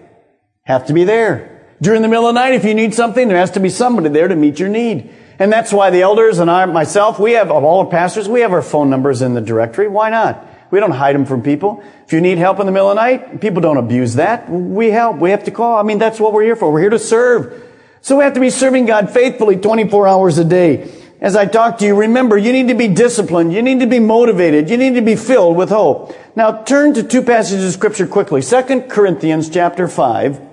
Have 0.69 0.85
to 0.85 0.93
be 0.93 1.03
there. 1.03 1.63
During 1.81 2.03
the 2.03 2.07
middle 2.07 2.27
of 2.27 2.35
the 2.35 2.39
night, 2.39 2.53
if 2.53 2.63
you 2.63 2.75
need 2.75 2.93
something, 2.93 3.27
there 3.27 3.39
has 3.39 3.49
to 3.51 3.59
be 3.59 3.69
somebody 3.69 4.07
there 4.09 4.27
to 4.27 4.35
meet 4.35 4.59
your 4.59 4.69
need. 4.69 5.11
And 5.39 5.51
that's 5.51 5.73
why 5.73 5.89
the 5.89 6.03
elders 6.03 6.37
and 6.37 6.51
I, 6.51 6.65
myself, 6.65 7.17
we 7.17 7.31
have, 7.31 7.49
of 7.49 7.63
all 7.63 7.85
the 7.85 7.89
pastors, 7.89 8.29
we 8.29 8.41
have 8.41 8.53
our 8.53 8.61
phone 8.61 8.87
numbers 8.87 9.23
in 9.23 9.33
the 9.33 9.41
directory. 9.41 9.87
Why 9.87 10.11
not? 10.11 10.47
We 10.69 10.79
don't 10.79 10.91
hide 10.91 11.15
them 11.15 11.25
from 11.25 11.41
people. 11.41 11.83
If 12.05 12.13
you 12.13 12.21
need 12.21 12.37
help 12.37 12.59
in 12.59 12.67
the 12.67 12.71
middle 12.71 12.91
of 12.91 12.97
the 12.97 13.01
night, 13.01 13.41
people 13.41 13.63
don't 13.63 13.77
abuse 13.77 14.13
that. 14.15 14.47
We 14.47 14.91
help. 14.91 15.17
We 15.17 15.31
have 15.31 15.45
to 15.45 15.51
call. 15.51 15.79
I 15.79 15.81
mean, 15.81 15.97
that's 15.97 16.19
what 16.19 16.33
we're 16.33 16.43
here 16.43 16.55
for. 16.55 16.71
We're 16.71 16.81
here 16.81 16.91
to 16.91 16.99
serve. 16.99 17.67
So 18.01 18.17
we 18.17 18.23
have 18.23 18.35
to 18.35 18.39
be 18.39 18.51
serving 18.51 18.85
God 18.85 19.09
faithfully 19.09 19.57
24 19.57 20.07
hours 20.07 20.37
a 20.37 20.45
day. 20.45 20.87
As 21.19 21.35
I 21.35 21.47
talk 21.47 21.79
to 21.79 21.85
you, 21.87 21.95
remember, 21.95 22.37
you 22.37 22.53
need 22.53 22.67
to 22.67 22.75
be 22.75 22.89
disciplined. 22.89 23.53
You 23.53 23.63
need 23.63 23.79
to 23.79 23.87
be 23.87 23.97
motivated. 23.97 24.69
You 24.69 24.77
need 24.77 24.93
to 24.93 25.01
be 25.01 25.15
filled 25.15 25.57
with 25.57 25.69
hope. 25.69 26.15
Now 26.35 26.61
turn 26.61 26.93
to 26.93 27.01
two 27.01 27.23
passages 27.23 27.65
of 27.65 27.73
scripture 27.73 28.05
quickly. 28.05 28.43
2 28.43 28.81
Corinthians 28.87 29.49
chapter 29.49 29.87
5 29.87 30.48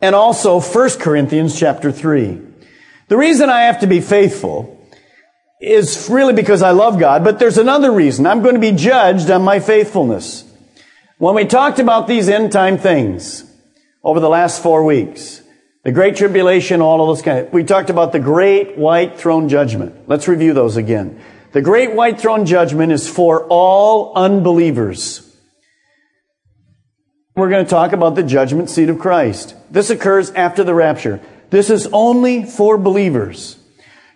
and 0.00 0.14
also 0.14 0.60
1 0.60 0.90
Corinthians 0.98 1.58
chapter 1.58 1.90
3. 1.92 2.40
The 3.08 3.16
reason 3.16 3.50
I 3.50 3.62
have 3.62 3.80
to 3.80 3.86
be 3.86 4.00
faithful 4.00 4.70
is 5.60 6.08
really 6.10 6.34
because 6.34 6.62
I 6.62 6.70
love 6.70 6.98
God, 6.98 7.24
but 7.24 7.38
there's 7.38 7.58
another 7.58 7.90
reason. 7.90 8.26
I'm 8.26 8.42
going 8.42 8.54
to 8.54 8.60
be 8.60 8.72
judged 8.72 9.30
on 9.30 9.42
my 9.42 9.60
faithfulness. 9.60 10.44
When 11.18 11.34
we 11.34 11.44
talked 11.46 11.78
about 11.78 12.06
these 12.06 12.28
end 12.28 12.52
time 12.52 12.76
things 12.76 13.44
over 14.02 14.20
the 14.20 14.28
last 14.28 14.62
four 14.62 14.84
weeks, 14.84 15.42
the 15.84 15.92
Great 15.92 16.16
Tribulation, 16.16 16.80
all 16.80 17.00
of 17.00 17.16
those 17.16 17.22
kind 17.22 17.46
of, 17.46 17.52
we 17.52 17.62
talked 17.62 17.90
about 17.90 18.12
the 18.12 18.18
Great 18.18 18.76
White 18.76 19.18
Throne 19.18 19.48
Judgment. 19.48 20.08
Let's 20.08 20.28
review 20.28 20.54
those 20.54 20.76
again. 20.76 21.20
The 21.52 21.62
Great 21.62 21.92
White 21.92 22.18
Throne 22.18 22.46
Judgment 22.46 22.90
is 22.90 23.08
for 23.08 23.46
all 23.48 24.12
unbelievers. 24.14 25.33
We're 27.36 27.48
going 27.48 27.64
to 27.64 27.70
talk 27.70 27.92
about 27.92 28.14
the 28.14 28.22
judgment 28.22 28.70
seat 28.70 28.88
of 28.88 29.00
Christ. 29.00 29.56
This 29.68 29.90
occurs 29.90 30.30
after 30.30 30.62
the 30.62 30.74
rapture. 30.74 31.20
This 31.50 31.68
is 31.68 31.88
only 31.92 32.44
for 32.44 32.78
believers. 32.78 33.58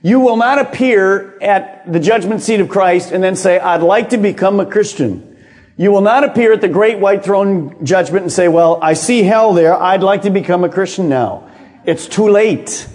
You 0.03 0.21
will 0.21 0.37
not 0.37 0.61
appear 0.61 1.37
at 1.41 1.93
the 1.93 1.99
judgment 1.99 2.43
seat 2.43 2.61
of 2.61 2.69
Christ 2.69 3.11
and 3.11 3.23
then 3.23 3.35
say, 3.35 3.59
I'd 3.59 3.83
like 3.83 4.11
to 4.11 4.19
become 4.19 4.61
a 4.61 4.67
Christian. 4.67 5.37
You 5.77 5.91
will 5.91 6.01
not 6.01 6.23
appear 6.23 6.53
at 6.53 6.61
the 6.61 6.69
great 6.69 7.01
white 7.01 7.25
throne 7.25 7.85
judgment 7.85 8.23
and 8.23 8.33
say, 8.33 8.47
well, 8.47 8.79
I 8.81 8.95
see 8.95 9.25
hell 9.25 9.53
there. 9.53 9.75
I'd 9.75 10.05
like 10.05 10.23
to 10.23 10.31
become 10.31 10.63
a 10.63 10.69
Christian 10.69 11.09
now. 11.09 11.51
It's 11.85 12.07
too 12.07 12.29
late. 12.29 12.87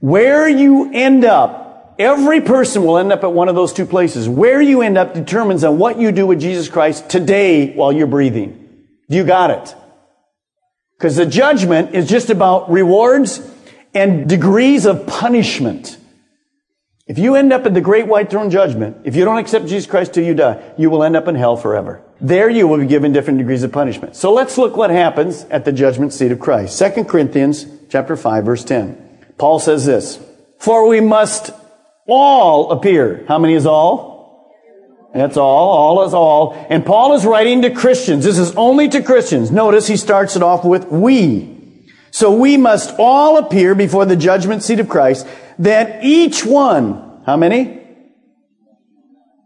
Where 0.00 0.48
you 0.48 0.90
end 0.92 1.24
up, 1.24 1.94
every 2.00 2.40
person 2.40 2.84
will 2.84 2.98
end 2.98 3.12
up 3.12 3.22
at 3.22 3.32
one 3.32 3.48
of 3.48 3.54
those 3.54 3.72
two 3.72 3.86
places. 3.86 4.28
Where 4.28 4.60
you 4.60 4.82
end 4.82 4.98
up 4.98 5.14
determines 5.14 5.62
on 5.62 5.78
what 5.78 6.00
you 6.00 6.10
do 6.10 6.26
with 6.26 6.40
Jesus 6.40 6.68
Christ 6.68 7.08
today 7.08 7.74
while 7.74 7.92
you're 7.92 8.08
breathing. 8.08 8.65
You 9.08 9.24
got 9.24 9.50
it. 9.50 9.74
Because 10.98 11.16
the 11.16 11.26
judgment 11.26 11.94
is 11.94 12.08
just 12.08 12.30
about 12.30 12.70
rewards 12.70 13.40
and 13.94 14.28
degrees 14.28 14.86
of 14.86 15.06
punishment. 15.06 15.98
If 17.06 17.18
you 17.18 17.36
end 17.36 17.52
up 17.52 17.66
in 17.66 17.74
the 17.74 17.80
great 17.80 18.08
white 18.08 18.30
throne 18.30 18.50
judgment, 18.50 18.98
if 19.04 19.14
you 19.14 19.24
don't 19.24 19.38
accept 19.38 19.66
Jesus 19.66 19.88
Christ 19.88 20.14
till 20.14 20.24
you 20.24 20.34
die, 20.34 20.60
you 20.76 20.90
will 20.90 21.04
end 21.04 21.16
up 21.16 21.28
in 21.28 21.36
hell 21.36 21.56
forever. 21.56 22.02
There 22.20 22.50
you 22.50 22.66
will 22.66 22.78
be 22.78 22.86
given 22.86 23.12
different 23.12 23.38
degrees 23.38 23.62
of 23.62 23.70
punishment. 23.70 24.16
So 24.16 24.32
let's 24.32 24.58
look 24.58 24.76
what 24.76 24.90
happens 24.90 25.44
at 25.44 25.64
the 25.64 25.72
judgment 25.72 26.12
seat 26.12 26.32
of 26.32 26.40
Christ. 26.40 26.78
2 26.78 27.04
Corinthians 27.04 27.66
chapter 27.90 28.16
5 28.16 28.44
verse 28.44 28.64
10. 28.64 29.02
Paul 29.38 29.60
says 29.60 29.84
this, 29.84 30.18
For 30.58 30.88
we 30.88 31.00
must 31.00 31.50
all 32.08 32.72
appear. 32.72 33.24
How 33.28 33.38
many 33.38 33.54
is 33.54 33.66
all? 33.66 34.15
That's 35.16 35.36
all. 35.36 35.70
All 35.70 36.04
is 36.04 36.14
all. 36.14 36.66
And 36.68 36.84
Paul 36.84 37.14
is 37.14 37.24
writing 37.24 37.62
to 37.62 37.70
Christians. 37.70 38.24
This 38.24 38.38
is 38.38 38.54
only 38.54 38.88
to 38.90 39.02
Christians. 39.02 39.50
Notice 39.50 39.86
he 39.86 39.96
starts 39.96 40.36
it 40.36 40.42
off 40.42 40.64
with 40.64 40.86
we. 40.86 41.54
So 42.10 42.34
we 42.34 42.56
must 42.56 42.94
all 42.98 43.38
appear 43.38 43.74
before 43.74 44.04
the 44.04 44.16
judgment 44.16 44.62
seat 44.62 44.80
of 44.80 44.88
Christ 44.88 45.26
that 45.58 46.04
each 46.04 46.44
one, 46.44 47.22
how 47.26 47.36
many? 47.36 47.80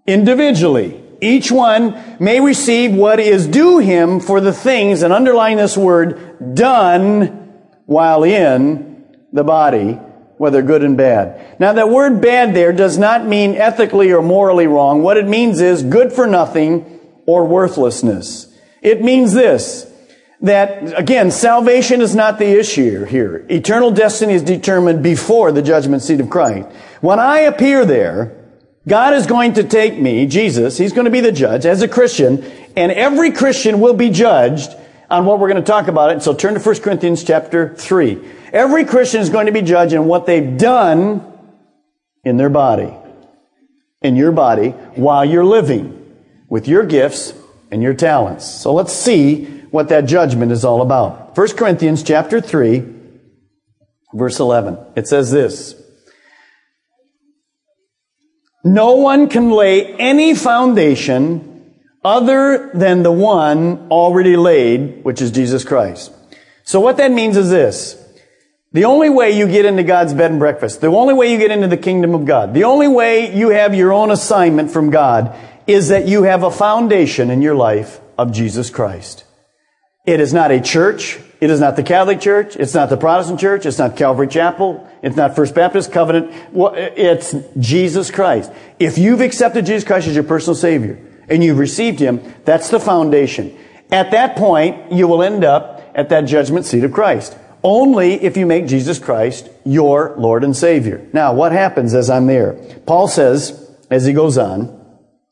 Individually. 0.07 1.03
Each 1.21 1.53
one 1.53 2.17
may 2.19 2.41
receive 2.41 2.95
what 2.95 3.21
is 3.21 3.47
due 3.47 3.79
him 3.79 4.21
for 4.21 4.41
the 4.41 4.53
things, 4.53 5.03
and 5.03 5.13
underline 5.13 5.59
this 5.59 5.77
word, 5.77 6.55
done 6.55 7.61
while 7.87 8.25
in 8.25 9.05
the 9.33 9.45
body 9.45 9.99
whether 10.41 10.63
good 10.63 10.83
and 10.83 10.97
bad. 10.97 11.61
Now 11.61 11.75
that 11.75 11.91
word 11.91 12.23
bad 12.23 12.55
there 12.55 12.73
does 12.73 12.97
not 12.97 13.27
mean 13.27 13.57
ethically 13.57 14.11
or 14.11 14.23
morally 14.23 14.67
wrong. 14.67 15.03
What 15.03 15.19
it 15.19 15.29
means 15.29 15.61
is 15.61 15.83
good 15.83 16.15
for 16.15 16.27
nothing 16.27 16.99
or 17.27 17.45
worthlessness. 17.45 18.47
It 18.81 19.03
means 19.03 19.35
this, 19.35 19.87
that 20.41 20.99
again, 20.99 21.31
salvation 21.31 22.01
is 22.01 22.15
not 22.15 22.39
the 22.39 22.59
issue 22.59 23.05
here. 23.05 23.45
Eternal 23.51 23.91
destiny 23.91 24.33
is 24.33 24.43
determined 24.43 25.03
before 25.03 25.53
the 25.53 25.61
judgment 25.61 26.03
seat 26.03 26.21
of 26.21 26.31
Christ. 26.31 26.71
When 27.03 27.19
I 27.19 27.41
appear 27.41 27.85
there, 27.85 28.35
God 28.89 29.13
is 29.13 29.27
going 29.27 29.53
to 29.53 29.63
take 29.63 29.99
me, 29.99 30.25
Jesus, 30.25 30.79
He's 30.79 30.95
going 30.95 31.05
to 31.05 31.11
be 31.11 31.21
the 31.21 31.33
judge 31.33 31.67
as 31.67 31.83
a 31.83 31.89
Christian, 31.89 32.43
and 32.79 32.91
every 32.91 33.31
Christian 33.33 33.79
will 33.79 33.93
be 33.93 34.09
judged 34.09 34.75
on 35.11 35.27
what 35.27 35.39
we're 35.39 35.51
going 35.51 35.63
to 35.63 35.71
talk 35.71 35.89
about 35.89 36.17
it. 36.17 36.23
So 36.23 36.33
turn 36.33 36.55
to 36.55 36.61
1 36.61 36.81
Corinthians 36.81 37.25
chapter 37.25 37.75
3. 37.75 38.40
Every 38.53 38.85
Christian 38.85 39.21
is 39.21 39.31
going 39.31 39.47
to 39.47 39.53
be 39.53 39.63
judged 39.63 39.95
on 39.95 40.07
what 40.07 40.27
they've 40.27 40.59
done 40.59 41.27
in 42.25 42.37
their 42.37 42.51
body, 42.51 42.93
in 44.03 44.17
your 44.17 44.33
body, 44.33 44.71
while 44.95 45.25
you're 45.25 45.45
living 45.45 45.97
with 46.49 46.67
your 46.67 46.85
gifts 46.85 47.33
and 47.71 47.83
your 47.83 47.95
talents. 47.95 48.45
So 48.45 48.75
let's 48.75 48.93
see 48.93 49.45
what 49.71 49.89
that 49.89 50.07
judgment 50.07 50.53
is 50.53 50.65
all 50.65 50.83
about. 50.83 51.37
1 51.37 51.57
Corinthians 51.57 52.03
chapter 52.03 52.41
3, 52.41 52.85
verse 54.15 54.41
11. 54.41 54.79
It 54.97 55.07
says 55.07 55.31
this. 55.31 55.81
No 58.65 58.97
one 58.97 59.29
can 59.29 59.51
lay 59.51 59.95
any 59.95 60.35
foundation 60.35 61.47
other 62.05 62.71
than 62.75 63.03
the 63.03 63.13
one 63.13 63.89
already 63.91 64.37
laid, 64.37 65.05
which 65.05 65.23
is 65.23 65.31
Jesus 65.31 65.65
Christ. 65.65 66.13
So 66.65 66.81
what 66.81 66.97
that 66.99 67.11
means 67.11 67.37
is 67.37 67.51
this. 67.51 68.00
The 68.73 68.85
only 68.85 69.11
way 69.11 69.33
you 69.33 69.49
get 69.49 69.65
into 69.65 69.83
God's 69.83 70.15
bed 70.15 70.31
and 70.31 70.39
breakfast, 70.39 70.81
the 70.81 70.87
only 70.87 71.13
way 71.13 71.33
you 71.33 71.39
get 71.39 71.51
into 71.51 71.67
the 71.67 71.77
kingdom 71.77 72.15
of 72.15 72.25
God, 72.25 72.55
the 72.55 72.65
only 72.65 72.87
way 72.87 73.37
you 73.37 73.49
have 73.49 73.75
your 73.75 73.93
own 73.93 74.13
assignment 74.13 74.71
from 74.71 74.91
God 74.91 75.37
is 75.67 75.89
that 75.89 76.07
you 76.07 76.23
have 76.23 76.45
a 76.45 76.51
foundation 76.53 77.31
in 77.31 77.43
your 77.43 77.57
life 77.57 78.01
of 78.17 78.33
Jesus 78.33 78.71
Christ. 78.71 79.25
It 80.07 80.21
is 80.21 80.33
not 80.33 80.53
a 80.53 80.61
church. 80.61 81.19
It 81.41 81.51
is 81.51 81.59
not 81.59 81.77
the 81.77 81.83
Catholic 81.83 82.21
Church. 82.21 82.55
It's 82.55 82.75
not 82.75 82.91
the 82.91 82.97
Protestant 82.97 83.41
Church. 83.41 83.67
It's 83.67 83.79
not 83.79 83.97
Calvary 83.97 84.29
Chapel. 84.29 84.87
It's 85.03 85.17
not 85.17 85.35
First 85.35 85.55
Baptist 85.55 85.91
Covenant. 85.91 86.31
It's 86.55 87.35
Jesus 87.59 88.11
Christ. 88.11 88.53
If 88.79 88.99
you've 88.99 89.21
accepted 89.21 89.67
Jesus 89.67 89.85
Christ 89.85 90.07
as 90.07 90.15
your 90.15 90.25
personal 90.25 90.55
Savior 90.55 90.99
and 91.29 91.43
you've 91.43 91.59
received 91.59 91.99
Him, 91.99 92.21
that's 92.45 92.71
the 92.71 92.79
foundation. 92.79 93.57
At 93.91 94.13
that 94.13 94.37
point, 94.37 94.93
you 94.93 95.09
will 95.09 95.23
end 95.23 95.45
up 95.45 95.91
at 95.95 96.09
that 96.11 96.23
judgment 96.23 96.67
seat 96.67 96.85
of 96.85 96.93
Christ. 96.93 97.37
Only 97.63 98.15
if 98.15 98.37
you 98.37 98.47
make 98.47 98.67
Jesus 98.67 98.99
Christ 98.99 99.49
your 99.65 100.15
Lord 100.17 100.45
and 100.45 100.57
Savior. 100.57 101.07
Now, 101.13 101.35
what 101.35 101.53
happens 101.53 101.95
as 101.95 102.09
I'm 102.09 102.27
there? 102.27 102.55
Paul 102.87 103.09
says, 103.09 103.77
as 103.91 104.07
he 104.07 104.13
goes 104.13 104.39
on, 104.39 104.77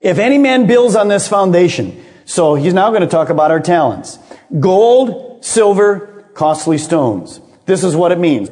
if 0.00 0.18
any 0.18 0.38
man 0.38 0.66
builds 0.66 0.94
on 0.94 1.08
this 1.08 1.26
foundation, 1.26 2.04
so 2.24 2.54
he's 2.54 2.74
now 2.74 2.90
going 2.90 3.00
to 3.02 3.08
talk 3.08 3.30
about 3.30 3.50
our 3.50 3.60
talents. 3.60 4.18
Gold, 4.60 5.44
silver, 5.44 6.30
costly 6.34 6.78
stones. 6.78 7.40
This 7.66 7.82
is 7.82 7.96
what 7.96 8.12
it 8.12 8.18
means. 8.18 8.50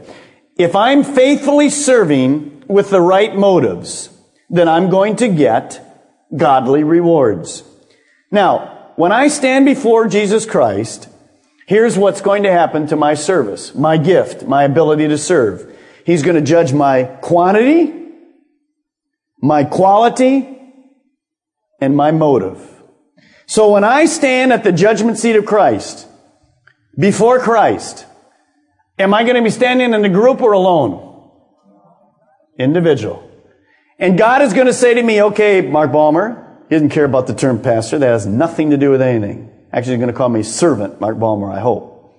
If 0.59 0.75
I'm 0.75 1.05
faithfully 1.05 1.69
serving 1.69 2.65
with 2.69 2.91
the 2.91 3.01
right 3.01 3.37
motives, 3.37 4.09
then 4.49 4.69
I'm 4.69 4.89
going 4.89 5.17
to 5.17 5.29
get 5.29 5.83
godly 6.35 6.83
rewards. 6.83 7.63
Now, 8.31 8.93
when 8.97 9.13
I 9.13 9.29
stand 9.29 9.67
before 9.67 10.09
Jesus 10.09 10.47
Christ, 10.47 11.09
Here's 11.67 11.99
what's 11.99 12.21
going 12.21 12.45
to 12.45 12.53
happen 12.53 12.87
to 12.89 12.97
my 12.97 13.15
service, 13.15 13.75
my 13.75 13.97
gift, 13.97 14.47
my 14.47 14.63
ability 14.63 15.09
to 15.09 15.19
serve. 15.19 15.77
He's 16.05 16.23
going 16.23 16.37
to 16.37 16.41
judge 16.41 16.73
my 16.73 17.03
quantity, 17.03 17.93
my 19.43 19.65
quality, 19.65 20.59
and 21.81 21.97
my 21.97 22.13
motive. 22.13 22.61
So 23.47 23.73
when 23.73 23.83
I 23.83 24.05
stand 24.05 24.53
at 24.53 24.63
the 24.63 24.71
judgment 24.71 25.19
seat 25.19 25.35
of 25.35 25.45
Christ, 25.45 26.07
before 26.97 27.41
Christ, 27.41 28.07
am 28.97 29.13
I 29.13 29.25
going 29.25 29.35
to 29.35 29.43
be 29.43 29.51
standing 29.51 29.93
in 29.93 30.05
a 30.05 30.09
group 30.09 30.41
or 30.43 30.53
alone? 30.53 31.31
Individual. 32.59 33.29
And 33.99 34.17
God 34.17 34.41
is 34.41 34.53
going 34.53 34.67
to 34.69 34.73
say 34.73 34.95
to 34.95 35.03
me, 35.03 35.21
okay, 35.21 35.63
Mark 35.63 35.91
Balmer, 35.91 36.61
he 36.69 36.77
doesn't 36.77 36.91
care 36.91 37.05
about 37.05 37.27
the 37.27 37.35
term 37.35 37.61
pastor. 37.61 37.99
That 37.99 38.09
has 38.09 38.27
nothing 38.27 38.71
to 38.71 38.77
do 38.77 38.91
with 38.91 39.03
anything. 39.03 39.56
Actually, 39.77 39.97
he's 39.97 40.01
going 40.01 40.13
to 40.13 40.17
call 40.17 40.31
me 40.31 40.43
servant, 40.43 41.03
Mark 41.03 41.19
Balmer, 41.19 41.51
I 41.51 41.61
hope. 41.61 42.11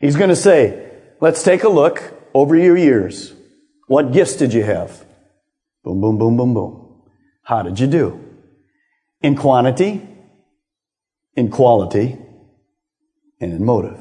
He's 0.00 0.14
going 0.14 0.28
to 0.30 0.36
say, 0.36 0.92
let's 1.20 1.42
take 1.42 1.64
a 1.64 1.68
look 1.68 2.14
over 2.32 2.54
your 2.54 2.76
years. 2.76 3.34
What 3.88 4.12
gifts 4.12 4.36
did 4.36 4.54
you 4.54 4.62
have? 4.62 5.04
Boom, 5.82 6.00
boom, 6.00 6.18
boom, 6.18 6.36
boom, 6.36 6.54
boom. 6.54 7.02
How 7.42 7.62
did 7.62 7.80
you 7.80 7.88
do? 7.88 8.24
In 9.22 9.34
quantity, 9.34 10.06
in 11.34 11.50
quality, 11.50 12.16
and 13.40 13.52
in 13.52 13.64
motive. 13.64 13.98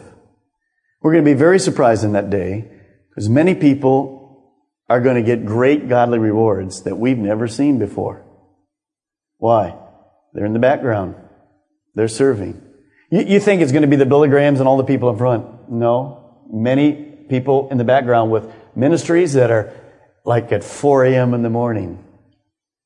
We're 1.02 1.14
going 1.14 1.26
to 1.26 1.32
be 1.32 1.38
very 1.38 1.58
surprised 1.58 2.04
in 2.04 2.12
that 2.12 2.30
day 2.30 2.70
because 3.10 3.28
many 3.28 3.56
people 3.56 4.54
are 4.88 5.02
going 5.02 5.16
to 5.16 5.24
get 5.24 5.48
great 5.48 5.90
godly 5.90 6.20
rewards 6.20 6.84
that 6.84 7.00
we've 7.00 7.18
never 7.18 7.48
seen 7.48 7.80
before. 7.80 8.24
Why? 9.38 9.76
They're 10.34 10.46
in 10.46 10.54
the 10.54 10.60
background. 10.60 11.16
They're 11.96 12.08
serving. 12.08 12.62
You, 13.14 13.22
you 13.22 13.40
think 13.40 13.62
it's 13.62 13.72
going 13.72 13.84
to 13.84 13.88
be 13.88 13.96
the 13.96 14.08
Billy 14.08 14.28
Grahams 14.28 14.60
and 14.60 14.68
all 14.68 14.78
the 14.78 14.84
people 14.84 15.12
in 15.12 15.18
front. 15.18 15.70
No. 15.70 16.42
Many 16.52 16.94
people 17.30 17.70
in 17.70 17.78
the 17.78 17.84
background 17.84 18.32
with 18.32 18.52
ministries 18.76 19.34
that 19.34 19.52
are 19.52 19.72
like 20.26 20.52
at 20.52 20.64
4 20.64 21.06
a.m. 21.06 21.36
in 21.36 21.44
the 21.44 21.50
morning 21.50 22.04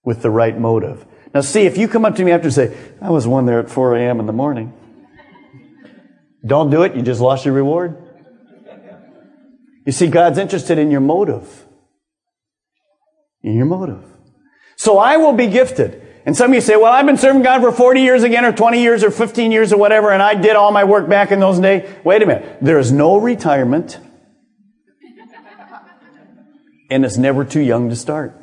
with 0.04 0.22
the 0.22 0.30
right 0.30 0.58
motive. 0.58 1.06
Now 1.34 1.40
see, 1.40 1.62
if 1.62 1.78
you 1.78 1.88
come 1.88 2.04
up 2.04 2.16
to 2.16 2.26
me 2.26 2.34
after 2.34 2.48
and 2.48 2.54
say, 2.54 2.78
I 3.02 3.10
was 3.10 3.26
one 3.26 3.46
there 3.46 3.60
at 3.60 3.70
4 3.70 3.96
a.m. 3.96 4.20
in 4.20 4.26
the 4.26 4.34
morning. 4.34 4.74
Don't 6.46 6.70
do 6.70 6.84
it. 6.84 6.94
You 6.94 7.04
just 7.04 7.22
lost 7.22 7.46
your 7.46 7.54
reward. 7.54 7.96
You 9.86 9.94
see, 9.94 10.08
God's 10.08 10.40
interested 10.40 10.78
in 10.78 10.92
your 10.92 11.00
motive. 11.00 11.66
In 13.44 13.56
your 13.56 13.66
motive. 13.66 14.04
So 14.76 14.98
I 14.98 15.16
will 15.16 15.34
be 15.34 15.48
gifted. 15.48 16.06
And 16.28 16.36
some 16.36 16.52
of 16.52 16.56
you 16.56 16.62
say, 16.62 16.76
well, 16.76 16.92
I've 16.92 17.06
been 17.06 17.18
serving 17.18 17.42
God 17.42 17.62
for 17.62 17.72
40 17.72 18.02
years 18.02 18.22
again, 18.22 18.44
or 18.44 18.52
20 18.52 18.82
years, 18.82 19.02
or 19.02 19.12
15 19.12 19.50
years, 19.52 19.72
or 19.72 19.78
whatever, 19.78 20.12
and 20.12 20.22
I 20.22 20.36
did 20.36 20.58
all 20.58 20.74
my 20.74 20.84
work 20.84 21.08
back 21.08 21.32
in 21.32 21.40
those 21.40 21.58
days. 21.58 21.90
Wait 22.04 22.22
a 22.22 22.26
minute. 22.26 22.58
There 22.62 22.78
is 22.78 22.92
no 22.92 23.16
retirement. 23.16 23.98
And 26.90 27.06
it's 27.06 27.18
never 27.18 27.46
too 27.46 27.62
young 27.62 27.90
to 27.90 27.96
start. 27.96 28.40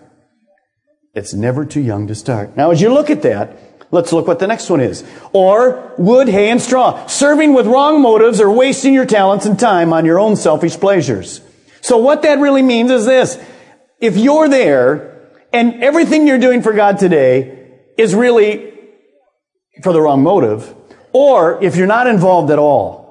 It's 1.15 1.35
never 1.35 1.67
too 1.67 1.81
young 1.81 2.07
to 2.07 2.15
start. 2.15 2.57
Now, 2.57 2.71
as 2.71 2.81
you 2.81 2.93
look 2.93 3.11
at 3.11 3.23
that, 3.23 3.59
Let's 3.91 4.13
look 4.13 4.27
what 4.27 4.41
the 4.41 4.49
next 4.49 4.69
one 4.69 4.81
is. 4.81 5.05
Or 5.33 5.93
wood, 5.99 6.29
hay, 6.29 6.51
and 6.51 6.61
straw. 6.61 7.07
Serving 7.07 7.55
with 7.55 7.69
wrong 7.69 8.03
motives 8.03 8.41
or 8.41 8.51
wasting 8.51 8.93
your 8.93 9.07
talents 9.07 9.47
and 9.47 9.57
time 9.57 9.93
on 9.93 10.05
your 10.05 10.19
own 10.19 10.35
selfish 10.35 10.77
pleasures. 10.77 11.41
So 11.81 11.99
what 11.99 12.23
that 12.23 12.41
really 12.41 12.63
means 12.63 12.91
is 12.91 13.07
this. 13.07 13.39
If 14.01 14.17
you're 14.17 14.49
there 14.49 15.31
and 15.53 15.81
everything 15.81 16.27
you're 16.27 16.41
doing 16.41 16.61
for 16.61 16.73
God 16.73 16.99
today 16.99 17.54
is 17.97 18.15
really 18.15 18.73
for 19.83 19.93
the 19.93 20.01
wrong 20.01 20.23
motive, 20.23 20.75
or 21.13 21.63
if 21.63 21.77
you're 21.77 21.87
not 21.87 22.07
involved 22.07 22.51
at 22.51 22.59
all, 22.59 23.05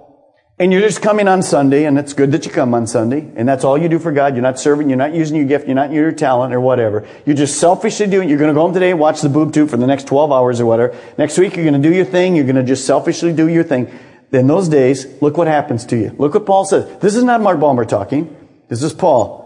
and 0.59 0.71
you're 0.71 0.81
just 0.81 1.01
coming 1.01 1.27
on 1.27 1.41
Sunday, 1.41 1.85
and 1.85 1.97
it's 1.97 2.13
good 2.13 2.31
that 2.31 2.45
you 2.45 2.51
come 2.51 2.73
on 2.73 2.85
Sunday, 2.85 3.27
and 3.35 3.49
that's 3.49 3.63
all 3.63 3.77
you 3.77 3.89
do 3.89 3.97
for 3.97 4.11
God. 4.11 4.35
You're 4.35 4.43
not 4.43 4.59
serving, 4.59 4.87
you're 4.87 4.97
not 4.97 5.13
using 5.13 5.35
your 5.35 5.45
gift, 5.45 5.65
you're 5.65 5.75
not 5.75 5.89
using 5.89 6.03
your 6.03 6.11
talent 6.11 6.53
or 6.53 6.61
whatever. 6.61 7.07
You're 7.25 7.35
just 7.35 7.59
selfishly 7.59 8.07
doing, 8.07 8.29
you're 8.29 8.37
gonna 8.37 8.53
go 8.53 8.61
home 8.61 8.73
today 8.73 8.91
and 8.91 8.99
watch 8.99 9.21
the 9.21 9.29
boob 9.29 9.51
tube 9.51 9.69
for 9.69 9.77
the 9.77 9.87
next 9.87 10.07
12 10.07 10.31
hours 10.31 10.61
or 10.61 10.65
whatever. 10.65 10.95
Next 11.17 11.37
week 11.37 11.55
you're 11.55 11.65
gonna 11.65 11.79
do 11.79 11.93
your 11.93 12.05
thing, 12.05 12.35
you're 12.35 12.45
gonna 12.45 12.63
just 12.63 12.85
selfishly 12.85 13.33
do 13.33 13.49
your 13.49 13.63
thing. 13.63 13.91
Then 14.29 14.47
those 14.47 14.69
days, 14.69 15.05
look 15.21 15.37
what 15.37 15.47
happens 15.47 15.85
to 15.87 15.97
you. 15.97 16.15
Look 16.17 16.33
what 16.33 16.45
Paul 16.45 16.65
says. 16.65 16.99
This 16.99 17.15
is 17.15 17.23
not 17.23 17.41
Mark 17.41 17.59
Balmer 17.59 17.85
talking. 17.85 18.35
This 18.69 18.83
is 18.83 18.93
Paul. 18.93 19.42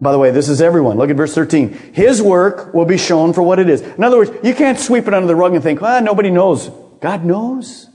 By 0.00 0.12
the 0.12 0.18
way, 0.18 0.30
this 0.30 0.48
is 0.48 0.60
everyone. 0.60 0.98
Look 0.98 1.10
at 1.10 1.16
verse 1.16 1.34
13. 1.34 1.92
His 1.94 2.20
work 2.20 2.74
will 2.74 2.84
be 2.84 2.98
shown 2.98 3.32
for 3.32 3.42
what 3.42 3.58
it 3.58 3.68
is. 3.68 3.80
In 3.80 4.02
other 4.02 4.18
words, 4.18 4.32
you 4.42 4.54
can't 4.54 4.78
sweep 4.78 5.06
it 5.06 5.14
under 5.14 5.26
the 5.26 5.36
rug 5.36 5.54
and 5.54 5.62
think, 5.62 5.82
ah, 5.82 6.00
nobody 6.00 6.30
knows. 6.30 6.70
God 7.00 7.24
knows 7.24 7.88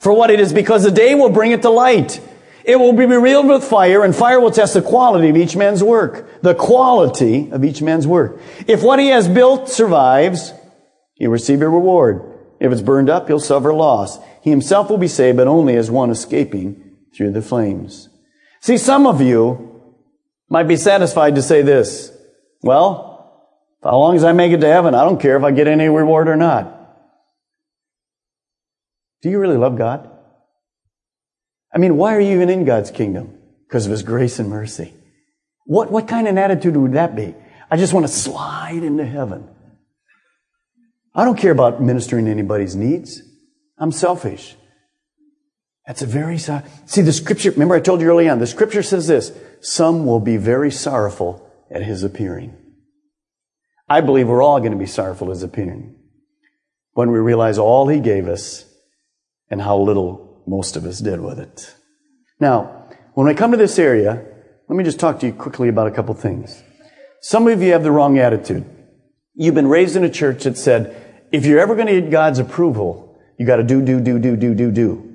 for 0.00 0.12
what 0.12 0.30
it 0.30 0.38
is 0.38 0.52
because 0.52 0.82
the 0.82 0.90
day 0.90 1.14
will 1.14 1.30
bring 1.30 1.52
it 1.52 1.62
to 1.62 1.70
light. 1.70 2.20
It 2.64 2.76
will 2.76 2.92
be 2.92 3.04
revealed 3.04 3.46
with 3.46 3.64
fire 3.64 4.04
and 4.04 4.14
fire 4.14 4.40
will 4.40 4.50
test 4.50 4.74
the 4.74 4.82
quality 4.82 5.28
of 5.28 5.36
each 5.36 5.56
man's 5.56 5.82
work. 5.82 6.42
The 6.42 6.54
quality 6.54 7.50
of 7.50 7.64
each 7.64 7.82
man's 7.82 8.06
work. 8.06 8.40
If 8.66 8.82
what 8.82 8.98
he 8.98 9.08
has 9.08 9.28
built 9.28 9.68
survives, 9.68 10.52
he'll 11.14 11.30
receive 11.30 11.62
a 11.62 11.68
reward. 11.68 12.22
If 12.60 12.72
it's 12.72 12.80
burned 12.82 13.10
up, 13.10 13.28
he'll 13.28 13.40
suffer 13.40 13.74
loss. 13.74 14.18
He 14.42 14.50
himself 14.50 14.88
will 14.88 14.98
be 14.98 15.08
saved, 15.08 15.36
but 15.36 15.46
only 15.46 15.76
as 15.76 15.90
one 15.90 16.10
escaping 16.10 16.96
through 17.14 17.32
the 17.32 17.42
flames. 17.42 18.08
See, 18.60 18.78
some 18.78 19.06
of 19.06 19.20
you 19.20 19.73
might 20.54 20.68
be 20.68 20.76
satisfied 20.76 21.34
to 21.34 21.42
say 21.42 21.62
this. 21.62 22.16
Well, 22.62 23.50
how 23.82 23.98
long 23.98 24.14
as 24.14 24.22
I 24.22 24.30
make 24.30 24.52
it 24.52 24.60
to 24.60 24.68
heaven, 24.68 24.94
I 24.94 25.04
don't 25.04 25.20
care 25.20 25.36
if 25.36 25.42
I 25.42 25.50
get 25.50 25.66
any 25.66 25.88
reward 25.88 26.28
or 26.28 26.36
not. 26.36 26.70
Do 29.20 29.30
you 29.30 29.40
really 29.40 29.56
love 29.56 29.76
God? 29.76 30.08
I 31.74 31.78
mean, 31.78 31.96
why 31.96 32.14
are 32.14 32.20
you 32.20 32.36
even 32.36 32.50
in 32.50 32.64
God's 32.64 32.92
kingdom? 32.92 33.36
Because 33.66 33.86
of 33.86 33.90
His 33.90 34.04
grace 34.04 34.38
and 34.38 34.48
mercy. 34.48 34.94
What, 35.64 35.90
what 35.90 36.06
kind 36.06 36.28
of 36.28 36.38
attitude 36.38 36.76
would 36.76 36.92
that 36.92 37.16
be? 37.16 37.34
I 37.68 37.76
just 37.76 37.92
want 37.92 38.06
to 38.06 38.12
slide 38.12 38.84
into 38.84 39.04
heaven. 39.04 39.48
I 41.16 41.24
don't 41.24 41.36
care 41.36 41.50
about 41.50 41.82
ministering 41.82 42.26
to 42.26 42.30
anybody's 42.30 42.76
needs. 42.76 43.20
I'm 43.76 43.90
selfish. 43.90 44.54
That's 45.86 46.02
a 46.02 46.06
very, 46.06 46.38
see 46.38 47.02
the 47.02 47.12
scripture, 47.12 47.50
remember 47.50 47.74
I 47.74 47.80
told 47.80 48.00
you 48.00 48.08
early 48.08 48.28
on, 48.28 48.38
the 48.38 48.46
scripture 48.46 48.82
says 48.82 49.06
this, 49.06 49.32
some 49.60 50.06
will 50.06 50.20
be 50.20 50.38
very 50.38 50.70
sorrowful 50.70 51.50
at 51.70 51.82
his 51.82 52.02
appearing. 52.02 52.56
I 53.88 54.00
believe 54.00 54.28
we're 54.28 54.42
all 54.42 54.60
going 54.60 54.72
to 54.72 54.78
be 54.78 54.86
sorrowful 54.86 55.28
at 55.28 55.34
his 55.34 55.42
appearing 55.42 55.94
when 56.92 57.10
we 57.10 57.18
realize 57.18 57.58
all 57.58 57.88
he 57.88 58.00
gave 58.00 58.28
us 58.28 58.64
and 59.50 59.60
how 59.60 59.76
little 59.76 60.42
most 60.46 60.76
of 60.76 60.86
us 60.86 61.00
did 61.00 61.20
with 61.20 61.38
it. 61.38 61.74
Now, 62.40 62.88
when 63.12 63.28
I 63.28 63.34
come 63.34 63.50
to 63.50 63.56
this 63.58 63.78
area, 63.78 64.24
let 64.68 64.76
me 64.76 64.84
just 64.84 64.98
talk 64.98 65.20
to 65.20 65.26
you 65.26 65.32
quickly 65.34 65.68
about 65.68 65.86
a 65.86 65.90
couple 65.90 66.14
things. 66.14 66.62
Some 67.20 67.46
of 67.46 67.62
you 67.62 67.72
have 67.72 67.82
the 67.82 67.90
wrong 67.90 68.18
attitude. 68.18 68.64
You've 69.34 69.54
been 69.54 69.68
raised 69.68 69.96
in 69.96 70.04
a 70.04 70.10
church 70.10 70.44
that 70.44 70.56
said, 70.56 71.26
if 71.30 71.44
you're 71.44 71.60
ever 71.60 71.74
going 71.74 71.88
to 71.88 72.00
get 72.00 72.10
God's 72.10 72.38
approval, 72.38 73.18
you 73.38 73.46
got 73.46 73.56
to 73.56 73.62
do, 73.62 73.82
do, 73.82 74.00
do, 74.00 74.18
do, 74.18 74.36
do, 74.36 74.54
do, 74.54 74.70
do. 74.70 75.13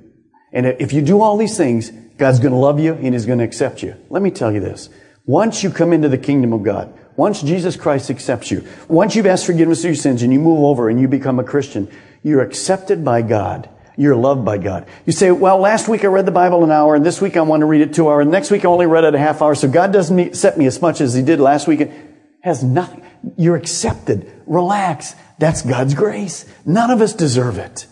And 0.52 0.66
if 0.66 0.92
you 0.92 1.02
do 1.02 1.20
all 1.20 1.36
these 1.36 1.56
things, 1.56 1.90
God's 2.18 2.38
going 2.38 2.52
to 2.52 2.58
love 2.58 2.80
you 2.80 2.94
and 2.94 3.14
He's 3.14 3.26
going 3.26 3.38
to 3.38 3.44
accept 3.44 3.82
you. 3.82 3.96
Let 4.10 4.22
me 4.22 4.30
tell 4.30 4.52
you 4.52 4.60
this. 4.60 4.88
Once 5.26 5.62
you 5.62 5.70
come 5.70 5.92
into 5.92 6.08
the 6.08 6.18
kingdom 6.18 6.52
of 6.52 6.62
God, 6.62 6.92
once 7.16 7.42
Jesus 7.42 7.76
Christ 7.76 8.10
accepts 8.10 8.50
you, 8.50 8.66
once 8.88 9.14
you've 9.14 9.26
asked 9.26 9.46
forgiveness 9.46 9.80
of 9.80 9.86
your 9.86 9.94
sins 9.94 10.22
and 10.22 10.32
you 10.32 10.40
move 10.40 10.64
over 10.64 10.88
and 10.88 11.00
you 11.00 11.08
become 11.08 11.38
a 11.38 11.44
Christian, 11.44 11.88
you're 12.22 12.42
accepted 12.42 13.04
by 13.04 13.22
God. 13.22 13.68
You're 13.96 14.16
loved 14.16 14.44
by 14.44 14.56
God. 14.56 14.86
You 15.04 15.12
say, 15.12 15.30
well, 15.30 15.58
last 15.58 15.86
week 15.86 16.04
I 16.04 16.06
read 16.06 16.24
the 16.24 16.32
Bible 16.32 16.64
an 16.64 16.70
hour, 16.70 16.94
and 16.94 17.04
this 17.04 17.20
week 17.20 17.36
I 17.36 17.42
want 17.42 17.60
to 17.60 17.66
read 17.66 17.82
it 17.82 17.92
two 17.92 18.08
hours, 18.08 18.22
and 18.22 18.30
next 18.30 18.50
week 18.50 18.64
I 18.64 18.68
only 18.68 18.86
read 18.86 19.04
it 19.04 19.14
a 19.14 19.18
half 19.18 19.42
hour, 19.42 19.54
so 19.54 19.68
God 19.68 19.92
doesn't 19.92 20.18
accept 20.18 20.56
me 20.56 20.64
as 20.66 20.80
much 20.80 21.02
as 21.02 21.12
He 21.12 21.22
did 21.22 21.38
last 21.38 21.68
week. 21.68 21.80
It 21.80 21.92
has 22.40 22.62
nothing. 22.62 23.04
You're 23.36 23.56
accepted. 23.56 24.32
Relax. 24.46 25.14
That's 25.38 25.60
God's 25.60 25.92
grace. 25.92 26.46
None 26.64 26.90
of 26.90 27.02
us 27.02 27.12
deserve 27.12 27.58
it. 27.58 27.86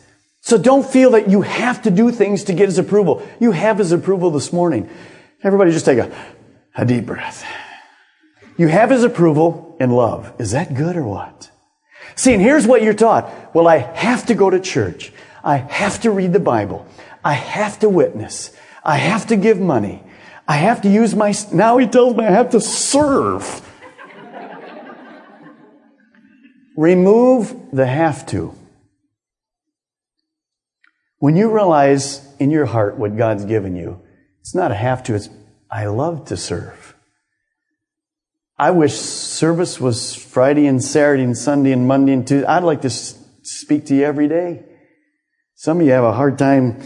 So 0.48 0.56
don't 0.56 0.86
feel 0.86 1.10
that 1.10 1.28
you 1.28 1.42
have 1.42 1.82
to 1.82 1.90
do 1.90 2.10
things 2.10 2.44
to 2.44 2.54
get 2.54 2.70
His 2.70 2.78
approval. 2.78 3.22
You 3.38 3.52
have 3.52 3.76
His 3.76 3.92
approval 3.92 4.30
this 4.30 4.50
morning. 4.50 4.88
Everybody 5.42 5.72
just 5.72 5.84
take 5.84 5.98
a, 5.98 6.10
a 6.74 6.86
deep 6.86 7.04
breath. 7.04 7.44
You 8.56 8.68
have 8.68 8.88
His 8.88 9.04
approval 9.04 9.76
and 9.78 9.94
love. 9.94 10.32
Is 10.38 10.52
that 10.52 10.72
good 10.72 10.96
or 10.96 11.04
what? 11.04 11.50
See, 12.16 12.32
and 12.32 12.40
here's 12.40 12.66
what 12.66 12.82
you're 12.82 12.94
taught. 12.94 13.54
Well, 13.54 13.68
I 13.68 13.76
have 13.76 14.24
to 14.24 14.34
go 14.34 14.48
to 14.48 14.58
church. 14.58 15.12
I 15.44 15.58
have 15.58 16.00
to 16.00 16.10
read 16.10 16.32
the 16.32 16.40
Bible. 16.40 16.86
I 17.22 17.34
have 17.34 17.78
to 17.80 17.90
witness. 17.90 18.50
I 18.82 18.96
have 18.96 19.26
to 19.26 19.36
give 19.36 19.60
money. 19.60 20.02
I 20.48 20.56
have 20.56 20.80
to 20.80 20.88
use 20.88 21.14
my, 21.14 21.34
now 21.52 21.76
he 21.76 21.86
tells 21.86 22.16
me 22.16 22.24
I 22.24 22.30
have 22.30 22.52
to 22.52 22.60
serve. 22.62 23.70
Remove 26.74 27.54
the 27.70 27.84
have 27.84 28.24
to. 28.28 28.54
When 31.18 31.36
you 31.36 31.50
realize 31.50 32.26
in 32.38 32.50
your 32.50 32.66
heart 32.66 32.96
what 32.96 33.16
God's 33.16 33.44
given 33.44 33.74
you, 33.74 34.00
it's 34.40 34.54
not 34.54 34.70
a 34.70 34.74
have 34.74 35.02
to, 35.04 35.14
it's 35.14 35.28
I 35.70 35.86
love 35.86 36.26
to 36.26 36.36
serve. 36.36 36.94
I 38.56 38.70
wish 38.70 38.94
service 38.94 39.80
was 39.80 40.14
Friday 40.14 40.66
and 40.66 40.82
Saturday 40.82 41.22
and 41.22 41.36
Sunday 41.36 41.72
and 41.72 41.86
Monday 41.86 42.12
and 42.12 42.26
Tuesday. 42.26 42.46
I'd 42.46 42.64
like 42.64 42.82
to 42.82 42.90
speak 42.90 43.86
to 43.86 43.94
you 43.94 44.04
every 44.04 44.28
day. 44.28 44.64
Some 45.54 45.80
of 45.80 45.86
you 45.86 45.92
have 45.92 46.04
a 46.04 46.12
hard 46.12 46.38
time, 46.38 46.82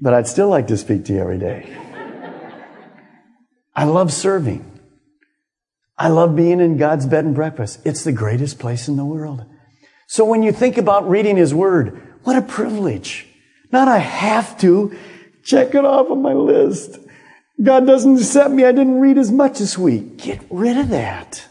but 0.00 0.14
I'd 0.14 0.26
still 0.26 0.48
like 0.48 0.68
to 0.68 0.76
speak 0.76 1.06
to 1.06 1.14
you 1.14 1.20
every 1.20 1.38
day. 1.38 1.76
I 3.74 3.84
love 3.84 4.12
serving. 4.12 4.66
I 5.96 6.08
love 6.08 6.36
being 6.36 6.60
in 6.60 6.76
God's 6.76 7.06
bed 7.06 7.24
and 7.24 7.34
breakfast. 7.34 7.80
It's 7.84 8.04
the 8.04 8.12
greatest 8.12 8.58
place 8.58 8.88
in 8.88 8.96
the 8.96 9.04
world. 9.04 9.44
So 10.08 10.24
when 10.24 10.42
you 10.42 10.52
think 10.52 10.76
about 10.76 11.08
reading 11.08 11.36
His 11.36 11.54
Word, 11.54 12.00
what 12.24 12.36
a 12.36 12.42
privilege. 12.42 13.26
Not 13.72 13.88
I 13.88 13.98
have 13.98 14.58
to 14.60 14.96
check 15.44 15.74
it 15.74 15.84
off 15.84 16.10
on 16.10 16.22
my 16.22 16.32
list. 16.32 16.98
God 17.62 17.86
doesn't 17.86 18.18
accept 18.18 18.50
me. 18.50 18.64
I 18.64 18.72
didn't 18.72 19.00
read 19.00 19.18
as 19.18 19.30
much 19.30 19.58
this 19.58 19.76
week. 19.76 20.16
Get 20.18 20.40
rid 20.50 20.78
of 20.78 20.88
that. 20.90 21.46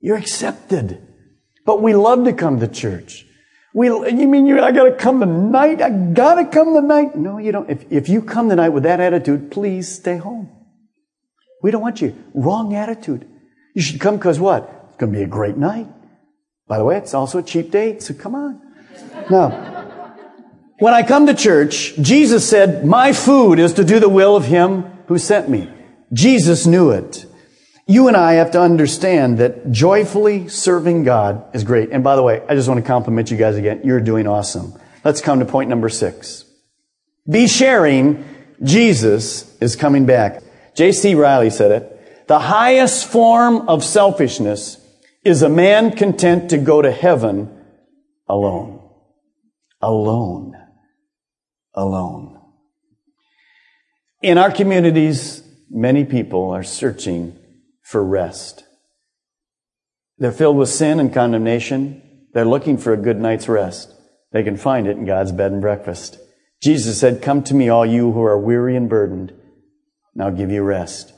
You're 0.00 0.16
accepted. 0.16 1.06
But 1.64 1.82
we 1.82 1.94
love 1.94 2.24
to 2.24 2.32
come 2.32 2.60
to 2.60 2.68
church. 2.68 3.26
We, 3.74 3.88
you 3.88 4.28
mean 4.28 4.46
you, 4.46 4.60
I 4.60 4.70
gotta 4.70 4.92
come 4.92 5.18
tonight? 5.18 5.82
I 5.82 5.90
gotta 5.90 6.44
come 6.44 6.74
tonight? 6.74 7.16
No, 7.16 7.38
you 7.38 7.50
don't. 7.50 7.68
If, 7.68 7.90
if 7.90 8.08
you 8.08 8.22
come 8.22 8.48
tonight 8.48 8.68
with 8.68 8.84
that 8.84 9.00
attitude, 9.00 9.50
please 9.50 9.92
stay 9.92 10.16
home. 10.16 10.48
We 11.60 11.72
don't 11.72 11.82
want 11.82 12.00
you. 12.00 12.16
Wrong 12.34 12.74
attitude. 12.74 13.28
You 13.74 13.82
should 13.82 14.00
come 14.00 14.16
because 14.16 14.38
what? 14.38 14.90
It's 14.90 14.98
gonna 14.98 15.10
be 15.10 15.22
a 15.22 15.26
great 15.26 15.56
night. 15.56 15.88
By 16.68 16.78
the 16.78 16.84
way, 16.84 16.96
it's 16.98 17.14
also 17.14 17.38
a 17.38 17.42
cheap 17.42 17.72
date, 17.72 18.00
so 18.00 18.14
come 18.14 18.36
on. 18.36 18.60
Now, 19.28 19.73
when 20.78 20.94
I 20.94 21.02
come 21.02 21.26
to 21.26 21.34
church, 21.34 21.94
Jesus 21.96 22.48
said, 22.48 22.84
my 22.84 23.12
food 23.12 23.58
is 23.58 23.74
to 23.74 23.84
do 23.84 24.00
the 24.00 24.08
will 24.08 24.36
of 24.36 24.44
Him 24.44 24.82
who 25.06 25.18
sent 25.18 25.48
me. 25.48 25.70
Jesus 26.12 26.66
knew 26.66 26.90
it. 26.90 27.26
You 27.86 28.08
and 28.08 28.16
I 28.16 28.34
have 28.34 28.52
to 28.52 28.60
understand 28.60 29.38
that 29.38 29.70
joyfully 29.70 30.48
serving 30.48 31.04
God 31.04 31.54
is 31.54 31.64
great. 31.64 31.90
And 31.90 32.02
by 32.02 32.16
the 32.16 32.22
way, 32.22 32.42
I 32.48 32.54
just 32.54 32.66
want 32.66 32.80
to 32.80 32.86
compliment 32.86 33.30
you 33.30 33.36
guys 33.36 33.56
again. 33.56 33.82
You're 33.84 34.00
doing 34.00 34.26
awesome. 34.26 34.72
Let's 35.04 35.20
come 35.20 35.40
to 35.40 35.44
point 35.44 35.68
number 35.68 35.90
six. 35.90 36.44
Be 37.28 37.46
sharing. 37.46 38.24
Jesus 38.62 39.56
is 39.58 39.76
coming 39.76 40.06
back. 40.06 40.42
J.C. 40.74 41.14
Riley 41.14 41.50
said 41.50 41.70
it. 41.72 42.26
The 42.26 42.38
highest 42.38 43.06
form 43.06 43.68
of 43.68 43.84
selfishness 43.84 44.80
is 45.22 45.42
a 45.42 45.48
man 45.48 45.94
content 45.94 46.50
to 46.50 46.58
go 46.58 46.80
to 46.80 46.90
heaven 46.90 47.64
alone. 48.28 48.80
Alone. 49.82 50.63
Alone. 51.74 52.40
In 54.22 54.38
our 54.38 54.50
communities, 54.50 55.42
many 55.70 56.04
people 56.04 56.50
are 56.50 56.62
searching 56.62 57.38
for 57.82 58.02
rest. 58.04 58.64
They're 60.18 60.32
filled 60.32 60.56
with 60.56 60.68
sin 60.68 61.00
and 61.00 61.12
condemnation. 61.12 62.28
They're 62.32 62.44
looking 62.44 62.78
for 62.78 62.92
a 62.92 62.96
good 62.96 63.18
night's 63.18 63.48
rest. 63.48 63.92
They 64.32 64.42
can 64.42 64.56
find 64.56 64.86
it 64.86 64.96
in 64.96 65.04
God's 65.04 65.32
bed 65.32 65.52
and 65.52 65.60
breakfast. 65.60 66.18
Jesus 66.62 66.98
said, 66.98 67.22
Come 67.22 67.42
to 67.44 67.54
me, 67.54 67.68
all 67.68 67.84
you 67.84 68.12
who 68.12 68.22
are 68.22 68.38
weary 68.38 68.76
and 68.76 68.88
burdened, 68.88 69.32
and 70.14 70.22
I'll 70.22 70.32
give 70.32 70.50
you 70.50 70.62
rest. 70.62 71.12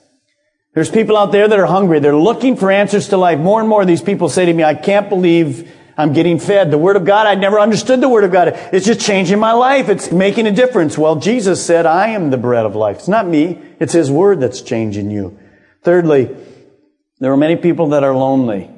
There's 0.75 0.91
people 0.91 1.17
out 1.17 1.33
there 1.33 1.49
that 1.49 1.59
are 1.59 1.67
hungry. 1.67 2.01
They're 2.01 2.17
looking 2.17 2.57
for 2.57 2.71
answers 2.71 3.09
to 3.09 3.17
life. 3.17 3.39
More 3.39 3.61
and 3.61 3.69
more 3.69 3.85
these 3.85 4.03
people 4.03 4.29
say 4.29 4.45
to 4.45 4.53
me, 4.53 4.65
I 4.65 4.75
can't 4.75 5.09
believe 5.09 5.73
I'm 5.97 6.13
getting 6.13 6.39
fed. 6.39 6.71
The 6.71 6.79
Word 6.79 6.97
of 6.97 7.05
God, 7.05 7.27
I 7.27 7.35
never 7.35 7.59
understood 7.59 8.01
the 8.01 8.09
Word 8.09 8.25
of 8.25 8.33
God. 8.33 8.49
It's 8.73 8.85
just 8.85 9.01
changing 9.01 9.39
my 9.39 9.53
life. 9.53 9.89
It's 9.89 10.13
making 10.13 10.47
a 10.47 10.53
difference. 10.53 10.99
Well, 10.99 11.17
Jesus 11.17 11.65
said, 11.65 11.87
I 11.87 12.09
am 12.09 12.31
the 12.31 12.37
bread 12.37 12.67
of 12.67 12.77
life. 12.77 12.99
It's 12.99 13.09
not 13.09 13.27
me. 13.27 13.63
It's 13.81 13.95
His 13.95 14.11
Word 14.11 14.41
that's 14.41 14.61
changing 14.61 15.11
you. 15.11 15.39
Thirdly, 15.83 16.37
there 17.19 17.33
are 17.33 17.37
many 17.37 17.57
people 17.57 17.89
that 17.91 18.05
are 18.05 18.15
lonely. 18.15 18.71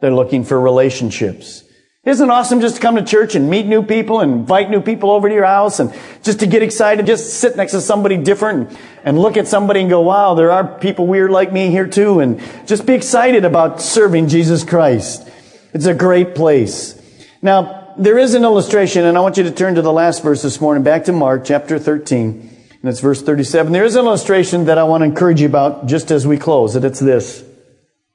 They're 0.00 0.12
looking 0.12 0.44
for 0.44 0.60
relationships. 0.60 1.64
Isn't 2.04 2.28
it 2.28 2.32
awesome 2.32 2.60
just 2.60 2.76
to 2.76 2.80
come 2.80 2.96
to 2.96 3.04
church 3.04 3.34
and 3.34 3.50
meet 3.50 3.66
new 3.66 3.82
people 3.82 4.20
and 4.20 4.32
invite 4.32 4.70
new 4.70 4.80
people 4.80 5.10
over 5.10 5.28
to 5.28 5.34
your 5.34 5.44
house 5.44 5.78
and 5.78 5.92
just 6.22 6.40
to 6.40 6.46
get 6.46 6.62
excited, 6.62 7.04
just 7.06 7.34
sit 7.34 7.56
next 7.56 7.72
to 7.72 7.80
somebody 7.80 8.16
different 8.16 8.78
and 9.04 9.18
look 9.18 9.36
at 9.36 9.46
somebody 9.46 9.80
and 9.80 9.90
go, 9.90 10.00
wow, 10.00 10.34
there 10.34 10.50
are 10.50 10.78
people 10.78 11.06
weird 11.06 11.30
like 11.30 11.52
me 11.52 11.70
here 11.70 11.86
too 11.86 12.20
and 12.20 12.40
just 12.66 12.86
be 12.86 12.94
excited 12.94 13.44
about 13.44 13.82
serving 13.82 14.28
Jesus 14.28 14.64
Christ. 14.64 15.27
It's 15.72 15.86
a 15.86 15.94
great 15.94 16.34
place. 16.34 17.00
Now, 17.42 17.94
there 17.98 18.18
is 18.18 18.34
an 18.34 18.44
illustration 18.44 19.04
and 19.04 19.18
I 19.18 19.20
want 19.20 19.36
you 19.36 19.42
to 19.44 19.50
turn 19.50 19.74
to 19.74 19.82
the 19.82 19.92
last 19.92 20.22
verse 20.22 20.42
this 20.42 20.60
morning, 20.60 20.82
back 20.82 21.04
to 21.04 21.12
Mark 21.12 21.44
chapter 21.44 21.78
13 21.78 22.56
and 22.80 22.88
it's 22.88 23.00
verse 23.00 23.20
37. 23.22 23.72
There 23.72 23.84
is 23.84 23.96
an 23.96 24.04
illustration 24.04 24.66
that 24.66 24.78
I 24.78 24.84
want 24.84 25.02
to 25.02 25.04
encourage 25.06 25.40
you 25.40 25.48
about 25.48 25.86
just 25.86 26.10
as 26.10 26.26
we 26.26 26.38
close 26.38 26.76
and 26.76 26.84
it's 26.84 27.00
this. 27.00 27.44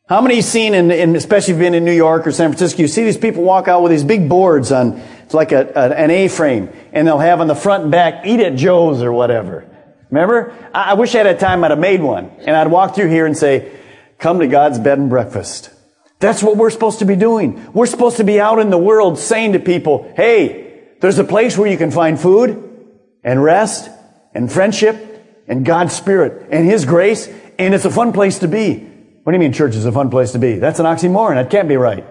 How 0.10 0.20
many 0.20 0.42
seen, 0.42 0.74
in, 0.74 0.92
in, 0.92 1.16
especially 1.16 1.54
been 1.54 1.74
in 1.74 1.86
New 1.86 1.94
York 1.94 2.28
or 2.28 2.32
San 2.32 2.50
Francisco, 2.50 2.82
you 2.82 2.88
see 2.88 3.04
these 3.04 3.18
people 3.18 3.44
walk 3.44 3.68
out 3.68 3.84
with 3.84 3.92
these 3.92 4.04
big 4.04 4.28
boards 4.28 4.72
on, 4.72 5.00
it's 5.24 5.34
like 5.34 5.52
a, 5.54 5.72
a, 5.76 5.96
an 5.96 6.12
A-frame, 6.12 6.70
and 6.92 7.08
they'll 7.08 7.20
have 7.20 7.40
on 7.40 7.48
the 7.48 7.56
front 7.56 7.84
and 7.84 7.92
back, 7.92 8.26
eat 8.26 8.42
at 8.42 8.56
Joe's 8.56 9.02
or 9.02 9.14
whatever. 9.14 9.66
Remember? 10.12 10.54
I, 10.74 10.92
I 10.92 10.94
wish 10.96 11.16
I 11.16 11.20
had 11.20 11.28
a 11.28 11.38
time 11.38 11.64
I'd 11.64 11.72
have 11.72 11.80
made 11.80 12.02
one. 12.02 12.30
And 12.40 12.56
I'd 12.56 12.68
walk 12.68 12.96
through 12.96 13.10
here 13.10 13.26
and 13.26 13.38
say, 13.38 13.72
come 14.20 14.40
to 14.40 14.48
God's 14.48 14.78
bed 14.78 15.00
and 15.00 15.10
breakfast. 15.10 15.73
That's 16.20 16.42
what 16.42 16.58
we're 16.58 16.70
supposed 16.70 17.00
to 17.00 17.06
be 17.06 17.16
doing. 17.16 17.72
We're 17.74 17.86
supposed 17.86 18.18
to 18.18 18.24
be 18.24 18.40
out 18.40 18.60
in 18.60 18.70
the 18.70 18.78
world 18.78 19.20
saying 19.20 19.54
to 19.54 19.60
people, 19.60 20.12
hey, 20.16 20.84
there's 21.02 21.20
a 21.20 21.24
place 21.24 21.58
where 21.58 21.70
you 21.70 21.78
can 21.78 21.92
find 21.92 22.20
food 22.20 22.90
and 23.24 23.44
rest 23.44 23.90
and 24.34 24.52
friendship 24.52 25.44
and 25.48 25.66
God's 25.66 25.94
Spirit 25.94 26.48
and 26.50 26.66
His 26.66 26.86
grace, 26.86 27.28
and 27.60 27.74
it's 27.74 27.86
a 27.86 27.92
fun 27.92 28.14
place 28.14 28.40
to 28.40 28.48
be. 28.48 28.90
What 29.24 29.32
do 29.32 29.38
you 29.38 29.40
mean 29.40 29.54
church 29.54 29.76
is 29.76 29.86
a 29.86 29.92
fun 29.92 30.10
place 30.10 30.32
to 30.32 30.40
be? 30.40 30.60
That's 30.60 30.80
an 30.80 30.86
oxymoron. 30.86 31.36
That 31.36 31.50
can't 31.50 31.68
be 31.68 31.78
right. 31.78 32.06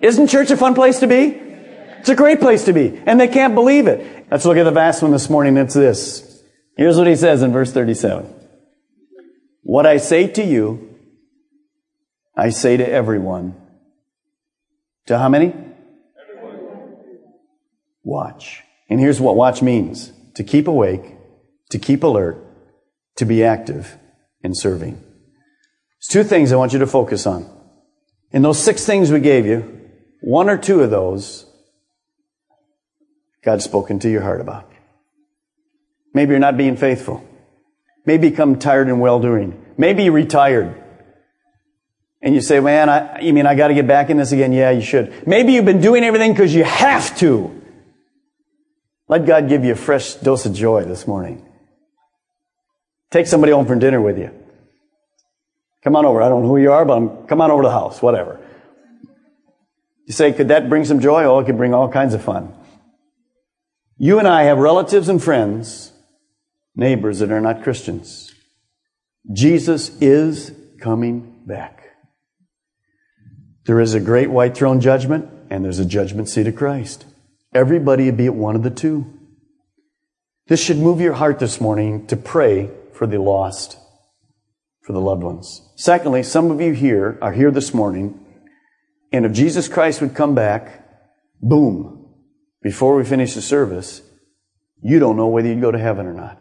Isn't 0.00 0.28
church 0.28 0.50
a 0.50 0.56
fun 0.56 0.74
place 0.74 1.00
to 1.00 1.06
be? 1.06 1.40
It's 1.98 2.08
a 2.08 2.14
great 2.14 2.40
place 2.40 2.64
to 2.64 2.72
be. 2.72 3.00
And 3.06 3.18
they 3.18 3.28
can't 3.28 3.54
believe 3.54 3.86
it. 3.86 4.26
Let's 4.30 4.44
look 4.44 4.56
at 4.56 4.64
the 4.64 4.70
last 4.70 5.02
one 5.02 5.10
this 5.10 5.28
morning. 5.28 5.56
It's 5.56 5.74
this. 5.74 6.42
Here's 6.76 6.96
what 6.96 7.06
he 7.06 7.16
says 7.16 7.42
in 7.42 7.52
verse 7.52 7.72
37. 7.72 8.34
What 9.62 9.86
I 9.86 9.96
say 9.96 10.28
to 10.28 10.44
you, 10.44 10.87
I 12.38 12.50
say 12.50 12.76
to 12.76 12.88
everyone. 12.88 13.56
To 15.06 15.18
how 15.18 15.28
many? 15.28 15.46
Everyone. 16.22 16.60
Watch. 18.04 18.62
And 18.88 19.00
here's 19.00 19.20
what 19.20 19.34
watch 19.34 19.60
means. 19.60 20.12
To 20.36 20.44
keep 20.44 20.68
awake, 20.68 21.16
to 21.70 21.80
keep 21.80 22.04
alert, 22.04 22.38
to 23.16 23.24
be 23.24 23.42
active 23.42 23.98
in 24.44 24.54
serving. 24.54 24.94
There's 24.94 26.08
two 26.08 26.22
things 26.22 26.52
I 26.52 26.56
want 26.56 26.72
you 26.72 26.78
to 26.78 26.86
focus 26.86 27.26
on. 27.26 27.50
In 28.30 28.42
those 28.42 28.62
six 28.62 28.86
things 28.86 29.10
we 29.10 29.18
gave 29.18 29.44
you, 29.44 29.90
one 30.20 30.48
or 30.48 30.56
two 30.56 30.80
of 30.82 30.90
those, 30.90 31.44
God's 33.44 33.64
spoken 33.64 33.98
to 33.98 34.08
your 34.08 34.22
heart 34.22 34.40
about. 34.40 34.70
Maybe 36.14 36.30
you're 36.30 36.38
not 36.38 36.56
being 36.56 36.76
faithful. 36.76 37.24
Maybe 38.06 38.28
you 38.28 38.30
become 38.30 38.60
tired 38.60 38.86
and 38.86 39.00
well 39.00 39.18
doing. 39.18 39.60
Maybe 39.76 40.04
you 40.04 40.12
retired. 40.12 40.84
And 42.20 42.34
you 42.34 42.40
say, 42.40 42.58
man, 42.60 42.88
I, 42.88 43.20
you 43.20 43.32
mean 43.32 43.46
I 43.46 43.54
got 43.54 43.68
to 43.68 43.74
get 43.74 43.86
back 43.86 44.10
in 44.10 44.16
this 44.16 44.32
again? 44.32 44.52
Yeah, 44.52 44.70
you 44.70 44.80
should. 44.80 45.26
Maybe 45.26 45.52
you've 45.52 45.64
been 45.64 45.80
doing 45.80 46.02
everything 46.02 46.32
because 46.32 46.54
you 46.54 46.64
have 46.64 47.16
to. 47.18 47.54
Let 49.08 49.24
God 49.24 49.48
give 49.48 49.64
you 49.64 49.72
a 49.72 49.76
fresh 49.76 50.14
dose 50.14 50.44
of 50.44 50.52
joy 50.52 50.84
this 50.84 51.06
morning. 51.06 51.46
Take 53.10 53.26
somebody 53.26 53.52
home 53.52 53.66
for 53.66 53.76
dinner 53.76 54.00
with 54.00 54.18
you. 54.18 54.30
Come 55.82 55.96
on 55.96 56.04
over. 56.04 56.20
I 56.20 56.28
don't 56.28 56.42
know 56.42 56.48
who 56.48 56.58
you 56.58 56.72
are, 56.72 56.84
but 56.84 56.96
I'm, 56.96 57.26
come 57.26 57.40
on 57.40 57.50
over 57.50 57.62
to 57.62 57.68
the 57.68 57.72
house, 57.72 58.02
whatever. 58.02 58.40
You 60.06 60.12
say, 60.12 60.32
could 60.32 60.48
that 60.48 60.68
bring 60.68 60.84
some 60.84 61.00
joy? 61.00 61.24
Oh, 61.24 61.38
it 61.38 61.46
could 61.46 61.56
bring 61.56 61.72
all 61.72 61.88
kinds 61.88 62.14
of 62.14 62.22
fun. 62.22 62.52
You 63.96 64.18
and 64.18 64.28
I 64.28 64.44
have 64.44 64.58
relatives 64.58 65.08
and 65.08 65.22
friends, 65.22 65.92
neighbors 66.74 67.20
that 67.20 67.30
are 67.30 67.40
not 67.40 67.62
Christians. 67.62 68.32
Jesus 69.32 69.96
is 70.00 70.52
coming 70.80 71.42
back. 71.46 71.77
There 73.68 73.80
is 73.80 73.92
a 73.92 74.00
great 74.00 74.30
white 74.30 74.56
throne 74.56 74.80
judgment, 74.80 75.28
and 75.50 75.62
there's 75.62 75.78
a 75.78 75.84
judgment 75.84 76.30
seat 76.30 76.46
of 76.46 76.56
Christ. 76.56 77.04
Everybody 77.52 78.06
would 78.06 78.16
be 78.16 78.24
at 78.24 78.34
one 78.34 78.56
of 78.56 78.62
the 78.62 78.70
two. 78.70 79.04
This 80.46 80.58
should 80.58 80.78
move 80.78 81.02
your 81.02 81.12
heart 81.12 81.38
this 81.38 81.60
morning 81.60 82.06
to 82.06 82.16
pray 82.16 82.70
for 82.94 83.06
the 83.06 83.20
lost 83.20 83.76
for 84.80 84.94
the 84.94 85.02
loved 85.02 85.22
ones. 85.22 85.70
Secondly, 85.76 86.22
some 86.22 86.50
of 86.50 86.62
you 86.62 86.72
here 86.72 87.18
are 87.20 87.34
here 87.34 87.50
this 87.50 87.74
morning, 87.74 88.18
and 89.12 89.26
if 89.26 89.32
Jesus 89.32 89.68
Christ 89.68 90.00
would 90.00 90.14
come 90.14 90.34
back, 90.34 90.88
boom, 91.42 92.08
before 92.62 92.96
we 92.96 93.04
finish 93.04 93.34
the 93.34 93.42
service, 93.42 94.00
you 94.80 94.98
don't 94.98 95.18
know 95.18 95.28
whether 95.28 95.46
you'd 95.46 95.60
go 95.60 95.70
to 95.70 95.78
heaven 95.78 96.06
or 96.06 96.14
not. 96.14 96.40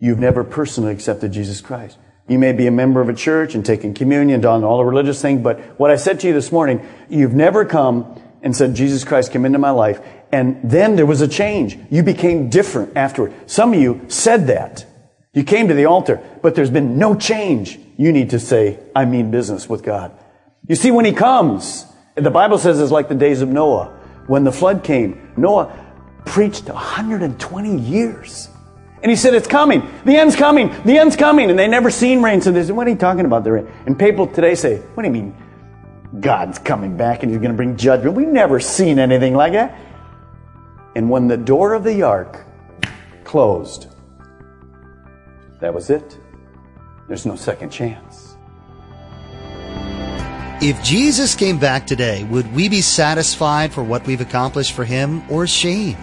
You've 0.00 0.18
never 0.18 0.42
personally 0.42 0.92
accepted 0.92 1.30
Jesus 1.30 1.60
Christ. 1.60 1.96
You 2.30 2.38
may 2.38 2.52
be 2.52 2.68
a 2.68 2.70
member 2.70 3.00
of 3.00 3.08
a 3.08 3.12
church 3.12 3.56
and 3.56 3.66
taken 3.66 3.92
communion, 3.92 4.40
done 4.40 4.62
all 4.62 4.78
the 4.78 4.84
religious 4.84 5.20
things, 5.20 5.42
but 5.42 5.58
what 5.80 5.90
I 5.90 5.96
said 5.96 6.20
to 6.20 6.28
you 6.28 6.32
this 6.32 6.52
morning, 6.52 6.86
you've 7.08 7.34
never 7.34 7.64
come 7.64 8.22
and 8.40 8.56
said, 8.56 8.76
Jesus 8.76 9.02
Christ, 9.02 9.32
come 9.32 9.44
into 9.44 9.58
my 9.58 9.70
life. 9.70 10.00
And 10.30 10.60
then 10.62 10.94
there 10.94 11.06
was 11.06 11.22
a 11.22 11.26
change. 11.26 11.76
You 11.90 12.04
became 12.04 12.48
different 12.48 12.96
afterward. 12.96 13.34
Some 13.50 13.74
of 13.74 13.80
you 13.80 14.02
said 14.06 14.46
that. 14.46 14.86
You 15.34 15.42
came 15.42 15.66
to 15.66 15.74
the 15.74 15.86
altar, 15.86 16.22
but 16.40 16.54
there's 16.54 16.70
been 16.70 16.98
no 16.98 17.16
change. 17.16 17.80
You 17.96 18.12
need 18.12 18.30
to 18.30 18.38
say, 18.38 18.78
I 18.94 19.06
mean 19.06 19.32
business 19.32 19.68
with 19.68 19.82
God. 19.82 20.12
You 20.68 20.76
see, 20.76 20.92
when 20.92 21.06
He 21.06 21.12
comes, 21.12 21.84
the 22.14 22.30
Bible 22.30 22.58
says 22.58 22.80
it's 22.80 22.92
like 22.92 23.08
the 23.08 23.16
days 23.16 23.42
of 23.42 23.48
Noah. 23.48 23.86
When 24.28 24.44
the 24.44 24.52
flood 24.52 24.84
came, 24.84 25.32
Noah 25.36 25.76
preached 26.26 26.66
120 26.66 27.76
years. 27.76 28.49
And 29.02 29.10
he 29.10 29.16
said, 29.16 29.34
it's 29.34 29.48
coming. 29.48 29.88
The 30.04 30.16
end's 30.16 30.36
coming. 30.36 30.68
The 30.84 30.98
end's 30.98 31.16
coming. 31.16 31.48
And 31.48 31.58
they 31.58 31.68
never 31.68 31.90
seen 31.90 32.22
rain. 32.22 32.40
So 32.42 32.52
they 32.52 32.62
said, 32.62 32.76
what 32.76 32.86
are 32.86 32.90
you 32.90 32.96
talking 32.96 33.24
about 33.24 33.44
the 33.44 33.52
rain? 33.52 33.72
And 33.86 33.98
people 33.98 34.26
today 34.26 34.54
say, 34.54 34.78
what 34.94 35.02
do 35.02 35.08
you 35.08 35.12
mean? 35.12 35.34
God's 36.20 36.58
coming 36.58 36.96
back 36.96 37.22
and 37.22 37.30
he's 37.30 37.40
going 37.40 37.52
to 37.52 37.56
bring 37.56 37.76
judgment. 37.76 38.14
We've 38.14 38.28
never 38.28 38.60
seen 38.60 38.98
anything 38.98 39.34
like 39.34 39.52
that. 39.54 39.78
And 40.96 41.08
when 41.08 41.28
the 41.28 41.36
door 41.36 41.72
of 41.72 41.84
the 41.84 42.02
ark 42.02 42.44
closed, 43.24 43.86
that 45.60 45.72
was 45.72 45.88
it. 45.88 46.18
There's 47.08 47.24
no 47.24 47.36
second 47.36 47.70
chance. 47.70 48.36
If 50.62 50.82
Jesus 50.82 51.34
came 51.34 51.58
back 51.58 51.86
today, 51.86 52.24
would 52.24 52.52
we 52.54 52.68
be 52.68 52.82
satisfied 52.82 53.72
for 53.72 53.82
what 53.82 54.06
we've 54.06 54.20
accomplished 54.20 54.72
for 54.72 54.84
him 54.84 55.22
or 55.30 55.44
ashamed? 55.44 55.96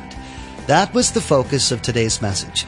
That 0.66 0.94
was 0.94 1.12
the 1.12 1.22
focus 1.22 1.72
of 1.72 1.82
today's 1.82 2.22
message. 2.22 2.66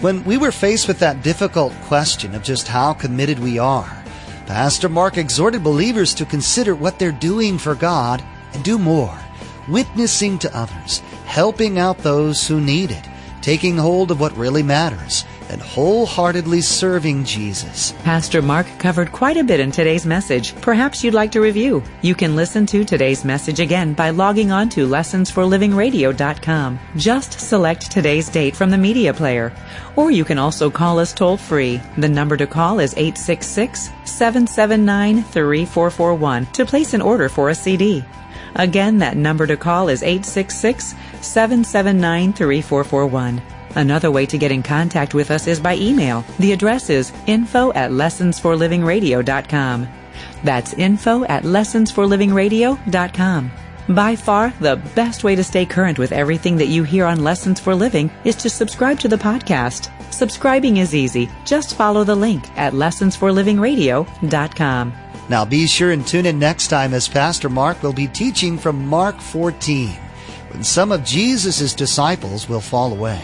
When 0.00 0.24
we 0.24 0.38
were 0.38 0.50
faced 0.50 0.88
with 0.88 0.98
that 1.00 1.22
difficult 1.22 1.74
question 1.82 2.34
of 2.34 2.42
just 2.42 2.66
how 2.66 2.94
committed 2.94 3.38
we 3.38 3.58
are, 3.58 4.02
Pastor 4.46 4.88
Mark 4.88 5.18
exhorted 5.18 5.62
believers 5.62 6.14
to 6.14 6.24
consider 6.24 6.74
what 6.74 6.98
they're 6.98 7.12
doing 7.12 7.58
for 7.58 7.74
God 7.74 8.24
and 8.54 8.64
do 8.64 8.78
more, 8.78 9.18
witnessing 9.68 10.38
to 10.38 10.56
others, 10.56 11.00
helping 11.26 11.78
out 11.78 11.98
those 11.98 12.48
who 12.48 12.62
need 12.62 12.90
it, 12.90 13.06
taking 13.42 13.76
hold 13.76 14.10
of 14.10 14.18
what 14.18 14.34
really 14.38 14.62
matters, 14.62 15.26
and 15.50 15.60
wholeheartedly 15.60 16.60
serving 16.60 17.24
Jesus. 17.24 17.92
Pastor 18.04 18.40
Mark 18.40 18.66
covered 18.78 19.12
quite 19.12 19.36
a 19.36 19.44
bit 19.44 19.60
in 19.60 19.70
today's 19.70 20.06
message. 20.06 20.54
Perhaps 20.62 21.04
you'd 21.04 21.14
like 21.14 21.32
to 21.32 21.40
review. 21.40 21.82
You 22.02 22.14
can 22.14 22.36
listen 22.36 22.64
to 22.66 22.84
today's 22.84 23.24
message 23.24 23.60
again 23.60 23.92
by 23.92 24.10
logging 24.10 24.50
on 24.50 24.68
to 24.70 24.86
lessonsforlivingradio.com. 24.86 26.78
Just 26.96 27.40
select 27.40 27.90
today's 27.90 28.28
date 28.28 28.56
from 28.56 28.70
the 28.70 28.78
media 28.78 29.12
player. 29.12 29.52
Or 29.96 30.10
you 30.10 30.24
can 30.24 30.38
also 30.38 30.70
call 30.70 30.98
us 30.98 31.12
toll 31.12 31.36
free. 31.36 31.80
The 31.98 32.08
number 32.08 32.36
to 32.36 32.46
call 32.46 32.78
is 32.78 32.94
866 32.94 33.90
779 34.04 35.24
3441 35.24 36.46
to 36.46 36.64
place 36.64 36.94
an 36.94 37.02
order 37.02 37.28
for 37.28 37.50
a 37.50 37.54
CD. 37.54 38.04
Again, 38.56 38.98
that 38.98 39.16
number 39.16 39.46
to 39.46 39.56
call 39.56 39.88
is 39.88 40.02
866 40.02 40.94
779 41.20 42.32
3441. 42.32 43.59
Another 43.76 44.10
way 44.10 44.26
to 44.26 44.36
get 44.38 44.52
in 44.52 44.62
contact 44.62 45.14
with 45.14 45.30
us 45.30 45.46
is 45.46 45.60
by 45.60 45.76
email. 45.76 46.24
The 46.38 46.52
address 46.52 46.90
is 46.90 47.12
info 47.26 47.72
at 47.72 47.90
lessonsforlivingradio.com. 47.90 49.88
That's 50.44 50.74
info 50.74 51.24
at 51.24 51.44
lessonsforlivingradio.com. 51.44 53.50
By 53.88 54.14
far, 54.14 54.52
the 54.60 54.76
best 54.94 55.24
way 55.24 55.34
to 55.34 55.42
stay 55.42 55.64
current 55.66 55.98
with 55.98 56.12
everything 56.12 56.56
that 56.58 56.68
you 56.68 56.84
hear 56.84 57.04
on 57.06 57.24
Lessons 57.24 57.58
for 57.58 57.74
Living 57.74 58.08
is 58.24 58.36
to 58.36 58.48
subscribe 58.48 59.00
to 59.00 59.08
the 59.08 59.16
podcast. 59.16 59.90
Subscribing 60.12 60.76
is 60.76 60.94
easy. 60.94 61.28
Just 61.44 61.74
follow 61.74 62.04
the 62.04 62.14
link 62.14 62.44
at 62.56 62.72
lessonsforlivingradio.com. 62.72 64.92
Now 65.28 65.44
be 65.44 65.66
sure 65.66 65.90
and 65.90 66.06
tune 66.06 66.26
in 66.26 66.38
next 66.38 66.68
time 66.68 66.94
as 66.94 67.08
Pastor 67.08 67.48
Mark 67.48 67.82
will 67.82 67.92
be 67.92 68.06
teaching 68.06 68.56
from 68.58 68.86
Mark 68.86 69.20
14, 69.20 69.88
when 70.50 70.62
some 70.62 70.92
of 70.92 71.02
Jesus' 71.04 71.74
disciples 71.74 72.48
will 72.48 72.60
fall 72.60 72.92
away. 72.92 73.20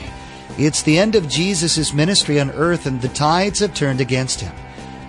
It's 0.58 0.80
the 0.80 0.98
end 0.98 1.14
of 1.16 1.28
Jesus' 1.28 1.92
ministry 1.92 2.40
on 2.40 2.50
earth 2.52 2.86
and 2.86 3.02
the 3.02 3.08
tides 3.08 3.58
have 3.58 3.74
turned 3.74 4.00
against 4.00 4.40
him. 4.40 4.54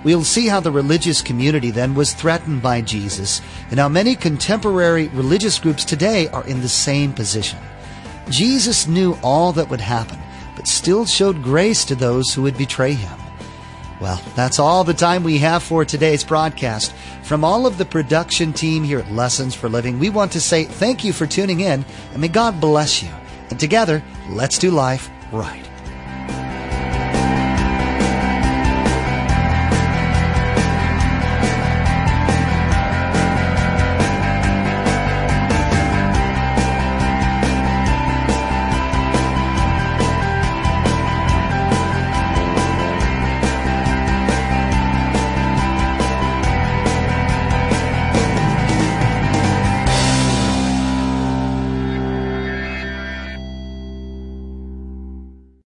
We'll 0.04 0.26
see 0.26 0.48
how 0.48 0.60
the 0.60 0.72
religious 0.72 1.22
community 1.22 1.72
then 1.72 1.96
was 1.96 2.14
threatened 2.14 2.62
by 2.62 2.82
Jesus 2.82 3.42
and 3.72 3.80
how 3.80 3.88
many 3.88 4.16
contemporary 4.16 5.08
religious 5.10 5.58
groups 5.58 5.86
today 5.86 6.28
are 6.30 6.46
in 6.48 6.62
the 6.62 6.70
same 6.70 7.14
position. 7.14 7.60
Jesus 8.30 8.88
knew 8.88 9.18
all 9.24 9.54
that 9.54 9.70
would 9.70 9.80
happen, 9.80 10.20
but 10.58 10.68
still 10.68 11.06
showed 11.06 11.42
grace 11.42 11.86
to 11.86 11.96
those 11.96 12.34
who 12.34 12.42
would 12.42 12.58
betray 12.58 12.94
him. 12.94 13.18
Well, 14.02 14.22
that's 14.36 14.60
all 14.60 14.84
the 14.84 14.94
time 14.94 15.24
we 15.24 15.38
have 15.40 15.64
for 15.64 15.86
today's 15.86 16.26
broadcast. 16.26 16.94
From 17.24 17.46
all 17.46 17.66
of 17.66 17.78
the 17.78 17.86
production 17.86 18.52
team 18.52 18.84
here 18.84 19.00
at 19.00 19.12
Lessons 19.12 19.56
for 19.56 19.70
Living, 19.70 19.98
we 19.98 20.10
want 20.10 20.34
to 20.34 20.42
say 20.42 20.66
thank 20.66 21.06
you 21.06 21.14
for 21.14 21.26
tuning 21.26 21.62
in 21.62 21.86
and 22.12 22.22
may 22.22 22.28
God 22.28 22.60
bless 22.60 23.02
you. 23.02 23.10
And 23.50 23.58
together, 23.58 24.04
let's 24.30 24.60
do 24.60 24.72
life 24.72 25.10
right. 25.32 25.66